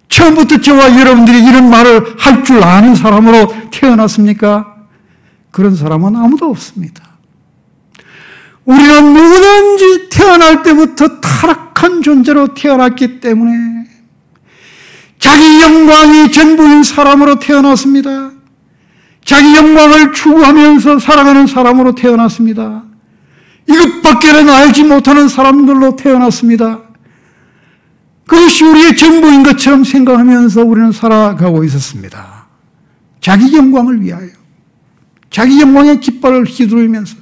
처음부터 0.08 0.62
저와 0.62 0.98
여러분들이 0.98 1.44
이런 1.46 1.70
말을 1.70 2.16
할 2.20 2.42
줄 2.46 2.64
아는 2.64 2.96
사람으로 2.96 3.52
태어났습니까? 3.72 4.75
그런 5.56 5.74
사람은 5.74 6.18
아무도 6.18 6.49
없습니다. 6.49 7.01
우리는 8.66 9.14
누구든지 9.14 10.10
태어날 10.12 10.64
때부터 10.64 11.22
타락한 11.22 12.01
존재로 12.01 12.53
태어났기 12.53 13.22
때문에 13.22 13.53
자기 15.18 15.62
영광이 15.62 16.34
전부인 16.34 16.84
사람으로 16.84 17.39
태어났습니다. 17.39 18.32
자기 19.24 19.56
영광을 19.56 20.12
추구하면서 20.12 20.99
살아가는 20.99 21.47
사람으로 21.47 21.95
태어났습니다. 21.95 22.84
이것밖에는 23.70 24.49
알지 24.49 24.84
못하는 24.84 25.30
사람들로 25.30 25.95
태어났습니다. 25.95 26.82
그것이 28.28 28.66
우리의 28.66 28.97
전부인 28.97 29.43
것처럼 29.43 29.86
생각하면서 29.86 30.66
우리는 30.66 30.91
살아가고 30.91 31.64
있었습니다. 31.64 32.47
자기 33.22 33.56
영광을 33.56 34.01
위하여. 34.01 34.35
자기 35.36 35.60
영광의 35.60 36.00
깃발을 36.00 36.46
휘두르면서 36.46 37.18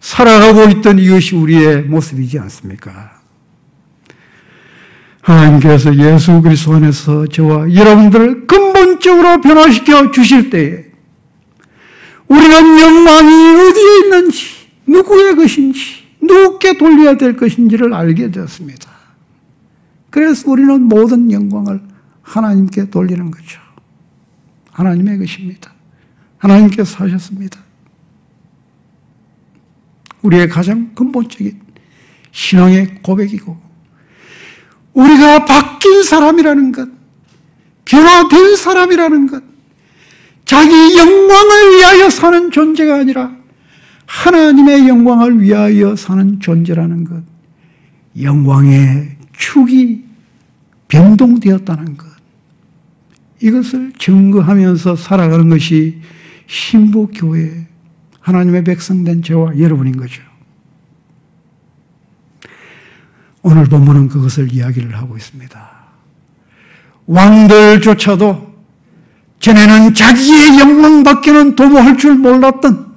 살아가고 0.00 0.70
있던 0.70 0.98
이것이 0.98 1.36
우리의 1.36 1.82
모습이지 1.82 2.36
않습니까? 2.40 3.12
하나님께서 5.20 5.94
예수 5.94 6.42
그리스도 6.42 6.74
안에서 6.74 7.28
저와 7.28 7.72
여러분들을 7.72 8.48
근본적으로 8.48 9.40
변화시켜 9.40 10.10
주실 10.10 10.50
때에 10.50 10.86
우리는 12.26 12.80
영광이 12.80 13.68
어디에 13.70 13.98
있는지, 14.02 14.46
누구의 14.88 15.36
것인지, 15.36 15.78
누구께 16.20 16.76
돌려야 16.76 17.16
될 17.16 17.36
것인지를 17.36 17.94
알게 17.94 18.32
되었습니다. 18.32 18.90
그래서 20.10 20.50
우리는 20.50 20.82
모든 20.82 21.30
영광을 21.30 21.80
하나님께 22.22 22.90
돌리는 22.90 23.30
거죠. 23.30 23.60
하나님의 24.72 25.20
것입니다. 25.20 25.73
하나님께서 26.44 27.04
하셨습니다. 27.04 27.58
우리의 30.22 30.48
가장 30.48 30.94
근본적인 30.94 31.58
신앙의 32.32 33.02
고백이고, 33.02 33.58
우리가 34.92 35.44
바뀐 35.46 36.02
사람이라는 36.02 36.72
것, 36.72 36.88
변화된 37.84 38.56
사람이라는 38.56 39.26
것, 39.26 39.42
자기 40.44 40.70
영광을 40.96 41.76
위하여 41.76 42.10
사는 42.10 42.50
존재가 42.50 42.96
아니라 42.96 43.34
하나님의 44.06 44.88
영광을 44.88 45.40
위하여 45.40 45.96
사는 45.96 46.40
존재라는 46.40 47.04
것, 47.04 47.22
영광의 48.20 49.16
축이 49.32 50.04
변동되었다는 50.88 51.96
것, 51.96 52.06
이것을 53.40 53.92
증거하면서 53.98 54.96
살아가는 54.96 55.48
것이 55.48 56.00
신부 56.54 57.08
교회, 57.12 57.66
하나님의 58.20 58.62
백성된 58.62 59.24
저와 59.24 59.58
여러분인 59.58 59.96
거죠. 59.96 60.22
오늘 63.42 63.64
본문은 63.64 64.08
그것을 64.08 64.52
이야기를 64.52 64.96
하고 64.96 65.16
있습니다. 65.16 65.70
왕들조차도 67.06 68.54
전에는 69.40 69.94
자기의 69.94 70.60
영광밖에는 70.60 71.56
도모할 71.56 71.98
줄 71.98 72.14
몰랐던 72.14 72.94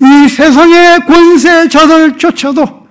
이 0.00 0.28
세상의 0.28 1.04
권세자들조차도 1.04 2.86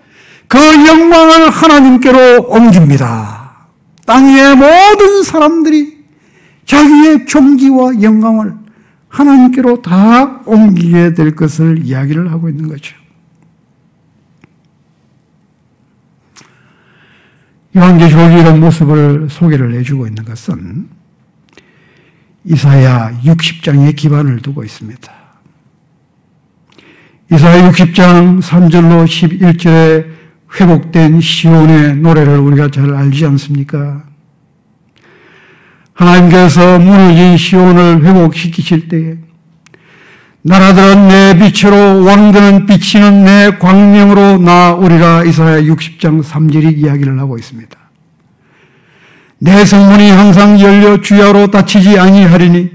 그 0.49 0.59
영광을 0.59 1.49
하나님께로 1.49 2.49
옮깁니다. 2.49 3.69
땅의 4.05 4.57
모든 4.57 5.23
사람들이 5.23 6.03
자기의 6.65 7.25
존귀와 7.25 8.01
영광을 8.01 8.62
하나님께로 9.13 9.81
다 9.81 10.41
옮기게 10.45 11.13
될 11.13 11.35
것을 11.35 11.79
이야기를 11.83 12.31
하고 12.31 12.49
있는 12.49 12.67
거죠. 12.67 12.95
요한계시록이 17.75 18.39
이런 18.39 18.59
모습을 18.59 19.27
소개를 19.29 19.73
해주고 19.75 20.07
있는 20.07 20.25
것은 20.25 20.89
이사야 22.45 23.21
60장에 23.23 23.95
기반을 23.95 24.41
두고 24.41 24.63
있습니다. 24.63 25.13
이사야 27.31 27.71
60장 27.71 28.41
3절로 28.41 29.05
11절에 29.05 30.07
회복된 30.59 31.21
시온의 31.21 31.97
노래를 31.97 32.37
우리가 32.37 32.69
잘 32.69 32.93
알지 32.93 33.25
않습니까? 33.27 34.03
하나님께서 36.03 36.79
무너진 36.79 37.37
시온을 37.37 38.03
회복시키실 38.03 38.87
때에 38.89 39.15
나라들은 40.41 41.07
내 41.07 41.39
빛으로 41.39 42.03
왕들은 42.03 42.65
비치는 42.65 43.23
내 43.23 43.57
광명으로 43.57 44.39
나오리라 44.39 45.23
이사야 45.23 45.61
60장 45.61 46.21
3절이 46.21 46.77
이야기를 46.77 47.17
하고 47.19 47.37
있습니다. 47.37 47.77
내 49.39 49.65
성문이 49.65 50.09
항상 50.09 50.59
열려 50.59 50.99
주야로 50.99 51.47
닫히지 51.47 51.97
아니하리니 51.97 52.71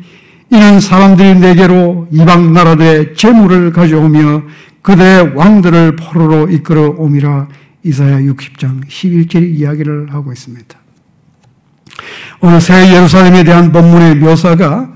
이는 0.50 0.80
사람들이 0.80 1.34
내게로 1.40 2.08
이방 2.10 2.54
나라들의 2.54 3.14
재물을 3.14 3.70
가져오며 3.72 4.42
그들의 4.80 5.34
왕들을 5.34 5.96
포로로 5.96 6.48
이끌어 6.48 6.94
옴이라 6.96 7.48
이사야 7.84 8.20
60장 8.20 8.86
11절이 8.86 9.56
이야기를 9.56 10.14
하고 10.14 10.32
있습니다. 10.32 10.78
오늘 12.40 12.60
새 12.60 12.94
예루살렘에 12.94 13.44
대한 13.44 13.72
본문의 13.72 14.16
묘사가 14.16 14.90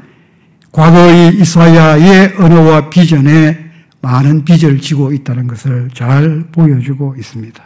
과거의 0.70 1.34
이사야의 1.34 2.34
언어와 2.38 2.88
비전에 2.88 3.58
많은 4.00 4.44
빚을 4.44 4.80
지고 4.80 5.12
있다는 5.12 5.46
것을 5.46 5.90
잘 5.94 6.44
보여주고 6.52 7.14
있습니다. 7.18 7.62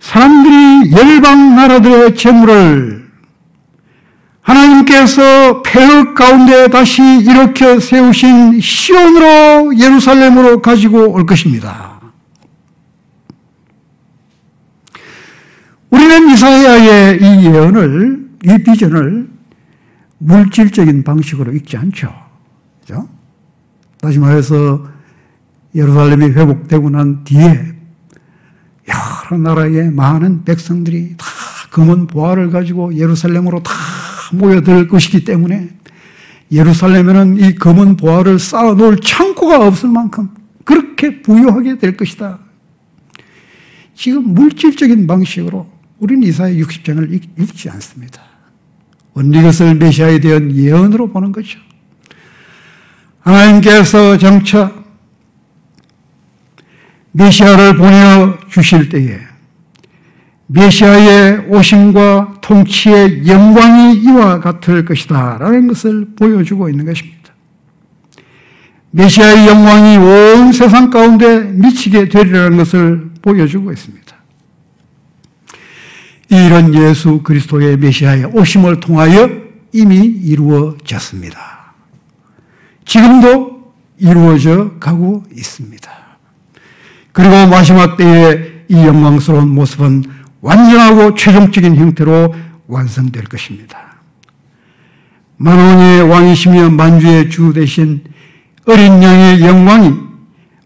사람들이 0.00 0.92
열방 0.92 1.54
나라들의 1.54 2.16
재물을 2.16 3.10
하나님께서 4.42 5.62
폐허 5.62 6.14
가운데 6.14 6.68
다시 6.68 7.02
일으켜 7.02 7.78
세우신 7.78 8.60
시온으로 8.60 9.78
예루살렘으로 9.78 10.60
가지고 10.62 11.12
올 11.12 11.26
것입니다. 11.26 12.00
우리는 15.90 16.28
예언을, 17.44 18.30
이 18.44 18.58
비전을 18.62 19.28
물질적인 20.18 21.02
방식으로 21.04 21.52
읽지 21.52 21.76
않죠. 21.76 22.12
그죠? 22.80 23.08
다시 24.00 24.18
말해서 24.18 24.86
예루살렘이 25.74 26.26
회복되고 26.32 26.90
난 26.90 27.24
뒤에 27.24 27.74
여러 28.88 29.38
나라의 29.38 29.90
많은 29.90 30.44
백성들이 30.44 31.14
다 31.16 31.26
금은 31.70 32.06
보화를 32.06 32.50
가지고 32.50 32.94
예루살렘으로 32.96 33.62
다 33.62 33.72
모여들 34.32 34.88
것이기 34.88 35.24
때문에 35.24 35.70
예루살렘에는 36.52 37.36
이 37.36 37.54
금은 37.54 37.96
보화를 37.96 38.38
쌓아놓을 38.38 38.98
창고가 38.98 39.64
없을 39.66 39.88
만큼 39.88 40.30
그렇게 40.64 41.22
부유하게 41.22 41.78
될 41.78 41.96
것이다. 41.96 42.38
지금 43.94 44.34
물질적인 44.34 45.06
방식으로 45.06 45.70
우리는 46.00 46.26
이사야 46.26 46.54
60장을 46.54 47.12
읽지 47.38 47.70
않습니다. 47.70 48.22
언니 49.14 49.40
것을 49.42 49.74
메시아에 49.74 50.18
대한 50.18 50.54
예언으로 50.54 51.10
보는 51.10 51.30
거죠. 51.30 51.58
하나님께서 53.20 54.16
정차 54.16 54.72
메시아를 57.12 57.76
보내 57.76 58.38
주실 58.48 58.88
때에 58.88 59.18
메시아의 60.46 61.46
오심과 61.48 62.38
통치의 62.40 63.26
영광이 63.26 64.00
이와 64.00 64.40
같을 64.40 64.84
것이다 64.84 65.38
라는 65.38 65.68
것을 65.68 66.14
보여주고 66.16 66.70
있는 66.70 66.86
것입니다. 66.86 67.20
메시아의 68.92 69.46
영광이 69.46 69.96
온 69.98 70.52
세상 70.52 70.90
가운데 70.90 71.40
미치게 71.40 72.08
되리라는 72.08 72.56
것을 72.56 73.10
보여주고 73.22 73.70
있습니다. 73.70 73.99
이런 76.30 76.72
예수 76.74 77.22
그리스도의 77.22 77.76
메시아의 77.76 78.26
오심을 78.26 78.78
통하여 78.80 79.28
이미 79.72 79.96
이루어졌습니다. 79.96 81.74
지금도 82.84 83.74
이루어져 83.98 84.72
가고 84.78 85.24
있습니다. 85.32 85.90
그리고 87.12 87.30
마지막 87.48 87.96
때에 87.96 88.64
이 88.68 88.74
영광스러운 88.74 89.48
모습은 89.48 90.04
완전하고 90.40 91.14
최종적인 91.14 91.76
형태로 91.76 92.34
완성될 92.68 93.24
것입니다. 93.24 93.96
만왕의 95.36 96.02
왕이시며 96.02 96.70
만주의 96.70 97.28
주 97.30 97.52
대신 97.52 98.04
어린 98.66 99.02
양의 99.02 99.40
영광이 99.40 99.94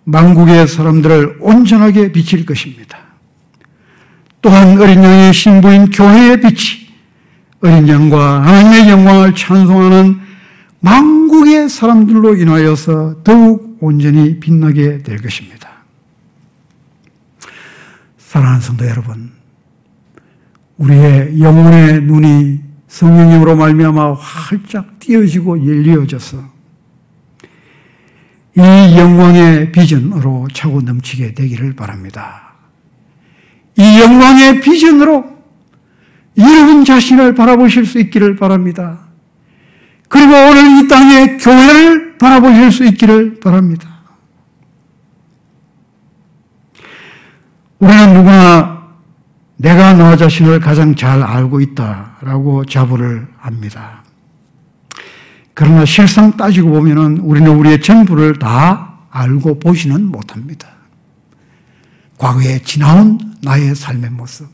만국의 0.05 0.69
사람들을 0.69 1.39
온전하게 1.41 2.13
비칠 2.13 2.45
것입니다. 2.45 3.04
또한 4.45 4.79
어린 4.79 5.03
양의 5.03 5.33
신부인 5.33 5.89
교회의 5.89 6.39
빛이 6.39 6.87
어린 7.63 7.89
양과 7.89 8.43
하나님의 8.43 8.91
영광을 8.91 9.35
찬송하는 9.35 10.21
만국의 10.81 11.71
사람들로 11.71 12.37
인하여서 12.37 13.23
더욱 13.25 13.79
온전히 13.81 14.39
빛나게 14.41 14.99
될 14.99 15.23
것입니다. 15.23 15.71
사랑하는 18.19 18.61
성도 18.61 18.87
여러분, 18.87 19.33
우리의 20.77 21.41
영혼의 21.41 22.03
눈이 22.03 22.61
성령님으로 22.87 23.57
말미암아 23.57 24.13
활짝 24.13 25.01
띄어지고 25.01 25.67
열리어져서 25.67 26.37
이 28.59 28.61
영광의 28.61 29.73
비전으로 29.73 30.49
차고 30.53 30.83
넘치게 30.83 31.33
되기를 31.33 31.75
바랍니다. 31.77 32.44
이 33.77 34.01
영광의 34.01 34.61
비전으로 34.61 35.35
여러분 36.39 36.85
자신을 36.85 37.35
바라보실 37.35 37.87
수 37.87 37.99
있기를 37.99 38.37
바랍니다. 38.37 39.01
그리고 40.09 40.33
오늘 40.33 40.79
이 40.85 40.89
땅의 40.89 41.39
교회를 41.39 42.19
바라보실 42.19 42.73
수 42.73 42.85
있기를 42.85 43.41
바랍니다. 43.41 43.89
우리는 47.79 48.15
누구나 48.15 48.85
내가 49.57 49.93
나 49.95 50.17
자신을 50.17 50.61
가장 50.61 50.95
잘 50.95 51.23
알고 51.23 51.61
있다라고 51.61 52.65
자부를 52.65 53.27
합니다. 53.39 54.03
그러나 55.53 55.85
실상 55.85 56.37
따지고 56.37 56.71
보면은 56.71 57.19
우리는 57.19 57.51
우리의 57.51 57.81
전부를 57.81 58.39
다 58.39 58.99
알고 59.11 59.61
보지는 59.61 60.07
못합니다. 60.07 60.69
과거에 62.19 62.59
지나온 62.61 63.34
나의 63.45 63.75
삶의 63.75 64.11
모습, 64.11 64.49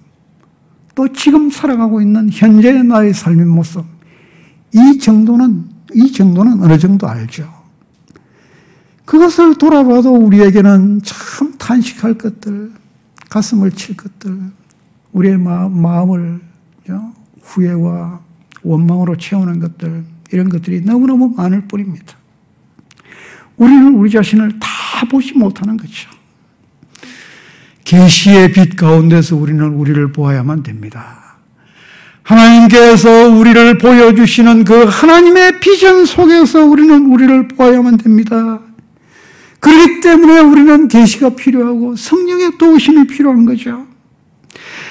또 0.95 1.13
지금 1.13 1.51
살아가고 1.51 2.01
있는 2.01 2.29
현재의 2.31 2.85
나의 2.85 3.15
삶의 3.15 3.47
모습, 3.47 3.85
이 4.73 4.99
정도는, 4.99 5.69
이 5.95 6.13
정도는 6.13 6.63
어느 6.63 6.79
정도 6.79 7.09
알죠. 7.09 7.61
그것을 9.05 9.57
돌아봐도 9.57 10.15
우리에게는 10.15 11.01
참 11.03 11.57
탄식할 11.59 12.19
것들, 12.19 12.73
가슴을 13.29 13.73
칠 13.73 13.97
것들, 13.97 14.41
우리의 15.13 15.39
마음 15.39 16.13
을 16.13 16.41
후회와 17.41 18.21
원망으로 18.63 19.17
채우는 19.17 19.59
것들, 19.59 20.05
이런 20.33 20.49
것들이 20.49 20.83
너무너무 20.83 21.35
많을 21.37 21.67
뿐입니다. 21.67 22.15
우리는 23.57 23.95
우리 23.95 24.11
자신을 24.11 24.59
다 24.61 24.69
보지 25.11 25.35
못하는 25.35 25.77
거죠. 25.77 26.09
계시의 27.91 28.53
빛 28.53 28.77
가운데서 28.77 29.35
우리는 29.35 29.65
우리를 29.65 30.13
보아야만 30.13 30.63
됩니다. 30.63 31.35
하나님께서 32.23 33.29
우리를 33.29 33.79
보여주시는 33.79 34.65
그 34.65 34.85
하나님의 34.85 35.59
비전 35.59 36.07
속에서 36.07 36.65
우리는 36.65 37.07
우리를 37.07 37.49
보아야만 37.49 37.97
됩니다. 37.97 38.61
그렇기 39.59 39.99
때문에 40.03 40.39
우리는 40.39 40.87
계시가 40.87 41.31
필요하고 41.31 41.97
성령의 41.97 42.59
도우심이 42.59 43.09
필요한 43.09 43.45
거죠. 43.45 43.85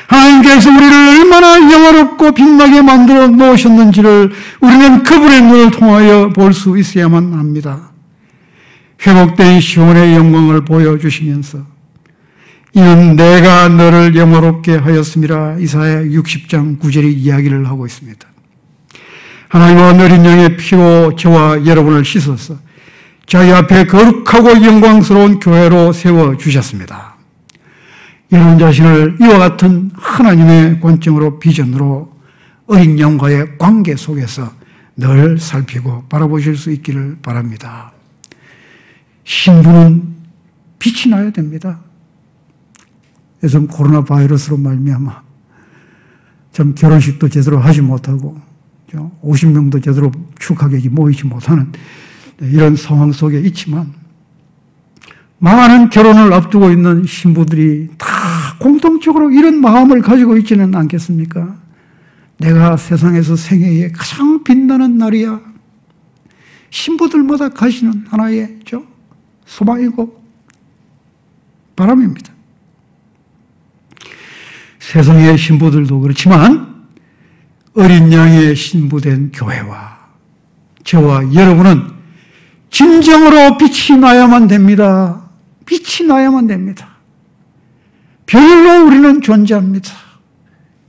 하나님께서 0.07 0.69
우리를 0.69 0.93
얼마나 0.93 1.71
영화롭고 1.71 2.33
빛나게 2.33 2.81
만들어 2.81 3.27
놓으셨는지를 3.29 4.29
우리는 4.59 5.03
그분의 5.03 5.41
눈을 5.43 5.71
통하여 5.71 6.33
볼 6.33 6.51
수 6.51 6.77
있어야만 6.77 7.31
합니다. 7.31 7.91
회복된 9.07 9.61
시온의 9.61 10.15
영광을 10.15 10.65
보여주시면서 10.65 11.78
이는 12.79 13.17
내가 13.17 13.67
너를 13.67 14.15
영화롭게 14.15 14.77
하였습니다. 14.77 15.57
이사야 15.59 16.03
60장 16.03 16.79
9절의 16.79 17.13
이야기를 17.13 17.67
하고 17.67 17.85
있습니다. 17.85 18.25
하나님은 19.49 19.99
어린 19.99 20.23
양의 20.23 20.55
피로 20.55 21.13
저와 21.13 21.65
여러분을 21.65 22.05
씻어서 22.05 22.57
자기 23.25 23.51
앞에 23.51 23.85
거룩하고 23.85 24.63
영광스러운 24.63 25.41
교회로 25.41 25.91
세워주셨습니다. 25.91 27.15
여러분 28.31 28.57
자신을 28.57 29.17
이와 29.19 29.39
같은 29.39 29.91
하나님의 29.95 30.79
관점으로 30.79 31.37
비전으로 31.39 32.13
어린 32.67 32.97
영과의 32.97 33.57
관계 33.57 33.97
속에서 33.97 34.53
늘 34.95 35.37
살피고 35.37 36.05
바라보실 36.07 36.55
수 36.55 36.71
있기를 36.71 37.17
바랍니다. 37.21 37.91
신부는 39.25 40.15
빛이 40.79 41.13
나야 41.13 41.31
됩니다. 41.31 41.81
요즘 43.43 43.67
코로나 43.67 44.03
바이러스로 44.03 44.57
말미암아 44.57 45.23
참 46.51 46.75
결혼식도 46.75 47.29
제대로 47.29 47.59
하지 47.59 47.81
못하고 47.81 48.37
50명도 49.23 49.83
제대로 49.83 50.11
축하객이 50.39 50.89
모이지 50.89 51.27
못하는 51.27 51.71
이런 52.41 52.75
상황 52.75 53.11
속에 53.11 53.39
있지만 53.41 53.93
많은 55.39 55.89
결혼을 55.89 56.33
앞두고 56.33 56.71
있는 56.71 57.05
신부들이 57.05 57.89
다 57.97 58.07
공통적으로 58.59 59.31
이런 59.31 59.61
마음을 59.61 60.01
가지고 60.01 60.37
있지는 60.37 60.75
않겠습니까? 60.75 61.57
내가 62.37 62.77
세상에서 62.77 63.35
생애에 63.35 63.91
가장 63.91 64.43
빛나는 64.43 64.97
날이야. 64.97 65.39
신부들마다 66.69 67.49
가시는 67.49 68.05
하나의 68.09 68.59
저 68.65 68.83
소망이고 69.45 70.21
바람입니다. 71.75 72.33
세상의 74.79 75.37
신부들도 75.37 75.99
그렇지만 75.99 76.85
어린 77.75 78.11
양의 78.11 78.55
신부된 78.55 79.31
교회와 79.33 79.99
저와 80.83 81.33
여러분은 81.33 81.99
진정으로 82.71 83.57
빛이 83.57 83.99
나야만 83.99 84.47
됩니다. 84.47 85.29
빛이 85.65 86.07
나야만 86.07 86.47
됩니다. 86.47 86.87
별로 88.25 88.85
우리는 88.85 89.21
존재합니다. 89.21 89.91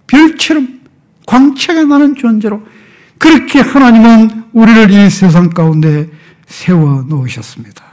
별처럼 0.07 0.81
광채가 1.27 1.85
나는 1.85 2.15
존재로 2.15 2.63
그렇게 3.19 3.61
하나님은 3.61 4.45
우리를 4.53 4.91
이 4.91 5.11
세상 5.11 5.51
가운데 5.51 6.09
세워 6.47 7.03
놓으셨습니다. 7.03 7.85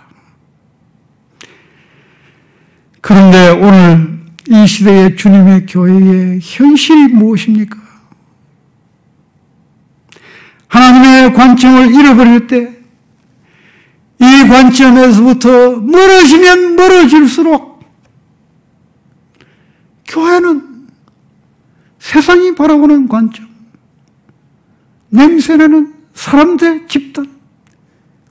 그런데 3.02 3.50
오늘 3.50 4.20
이 4.50 4.68
시대의 4.68 5.16
주님의 5.16 5.66
교회의 5.66 6.40
현실이 6.42 7.10
무엇입니까? 7.10 7.78
하나님의 10.68 11.34
관점을 11.34 11.94
잃어버릴 11.94 12.48
때 12.48 12.78
이 14.20 14.48
관점에서부터 14.50 15.80
멀어지면 15.80 16.76
멀어질수록 16.76 17.86
교회는 20.08 20.88
세상이 22.00 22.56
바라보는 22.56 23.08
관점, 23.08 23.48
냄새나는 25.10 25.94
사람 26.14 26.58
들 26.58 26.88
집단, 26.88 27.30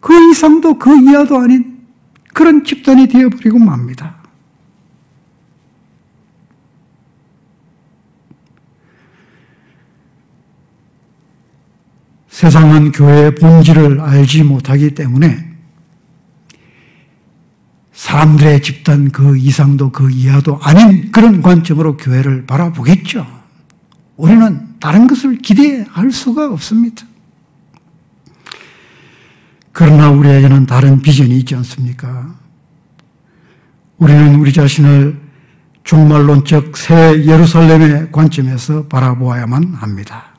그 0.00 0.30
이상도 0.30 0.78
그 0.78 0.98
이하도 0.98 1.38
아닌 1.38 1.86
그런 2.32 2.64
집단이 2.64 3.06
되어버리고 3.06 3.58
맙니다. 3.58 4.15
세상은 12.36 12.92
교회의 12.92 13.34
본질을 13.36 13.98
알지 13.98 14.42
못하기 14.42 14.94
때문에 14.94 15.52
사람들의 17.94 18.60
집단 18.60 19.10
그 19.10 19.38
이상도 19.38 19.90
그 19.90 20.10
이하도 20.10 20.58
아닌 20.60 21.10
그런 21.12 21.40
관점으로 21.40 21.96
교회를 21.96 22.44
바라보겠죠. 22.44 23.26
우리는 24.16 24.68
다른 24.80 25.06
것을 25.06 25.38
기대할 25.38 26.10
수가 26.10 26.52
없습니다. 26.52 27.06
그러나 29.72 30.10
우리에게는 30.10 30.66
다른 30.66 31.00
비전이 31.00 31.38
있지 31.38 31.54
않습니까? 31.54 32.34
우리는 33.96 34.34
우리 34.34 34.52
자신을 34.52 35.18
종말론적 35.84 36.76
새 36.76 37.24
예루살렘의 37.24 38.12
관점에서 38.12 38.88
바라보아야만 38.88 39.72
합니다. 39.72 40.35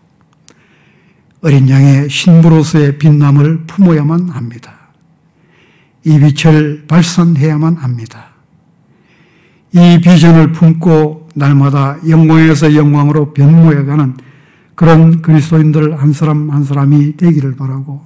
어린 1.41 1.69
양의 1.69 2.09
신부로서의 2.09 2.97
빛남을 2.97 3.65
품어야만 3.67 4.29
합니다. 4.29 4.73
이 6.03 6.19
빛을 6.19 6.85
발산해야만 6.87 7.75
합니다. 7.75 8.27
이 9.73 9.99
비전을 10.01 10.53
품고 10.53 11.29
날마다 11.35 11.97
영광에서 12.07 12.73
영광으로 12.73 13.33
변모해가는 13.33 14.17
그런 14.73 15.21
그리스도인들 15.21 16.01
한 16.01 16.13
사람 16.13 16.49
한 16.49 16.63
사람이 16.63 17.17
되기를 17.17 17.55
바라고 17.55 18.01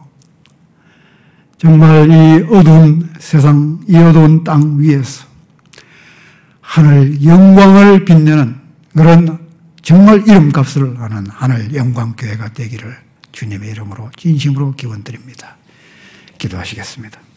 정말 1.57 2.09
이 2.09 2.43
어두운 2.49 3.09
세상, 3.19 3.79
이 3.87 3.95
어두운 3.95 4.43
땅 4.43 4.79
위에서 4.79 5.25
하늘 6.59 7.23
영광을 7.23 8.03
빛내는 8.03 8.55
그런 8.93 9.37
정말 9.81 10.27
이름값을 10.27 10.99
하는 10.99 11.27
하늘 11.29 11.73
영광교회가 11.73 12.53
되기를 12.53 13.10
주님의 13.31 13.71
이름으로 13.71 14.11
진심으로 14.17 14.75
기원드립니다. 14.75 15.57
기도하시겠습니다. 16.37 17.30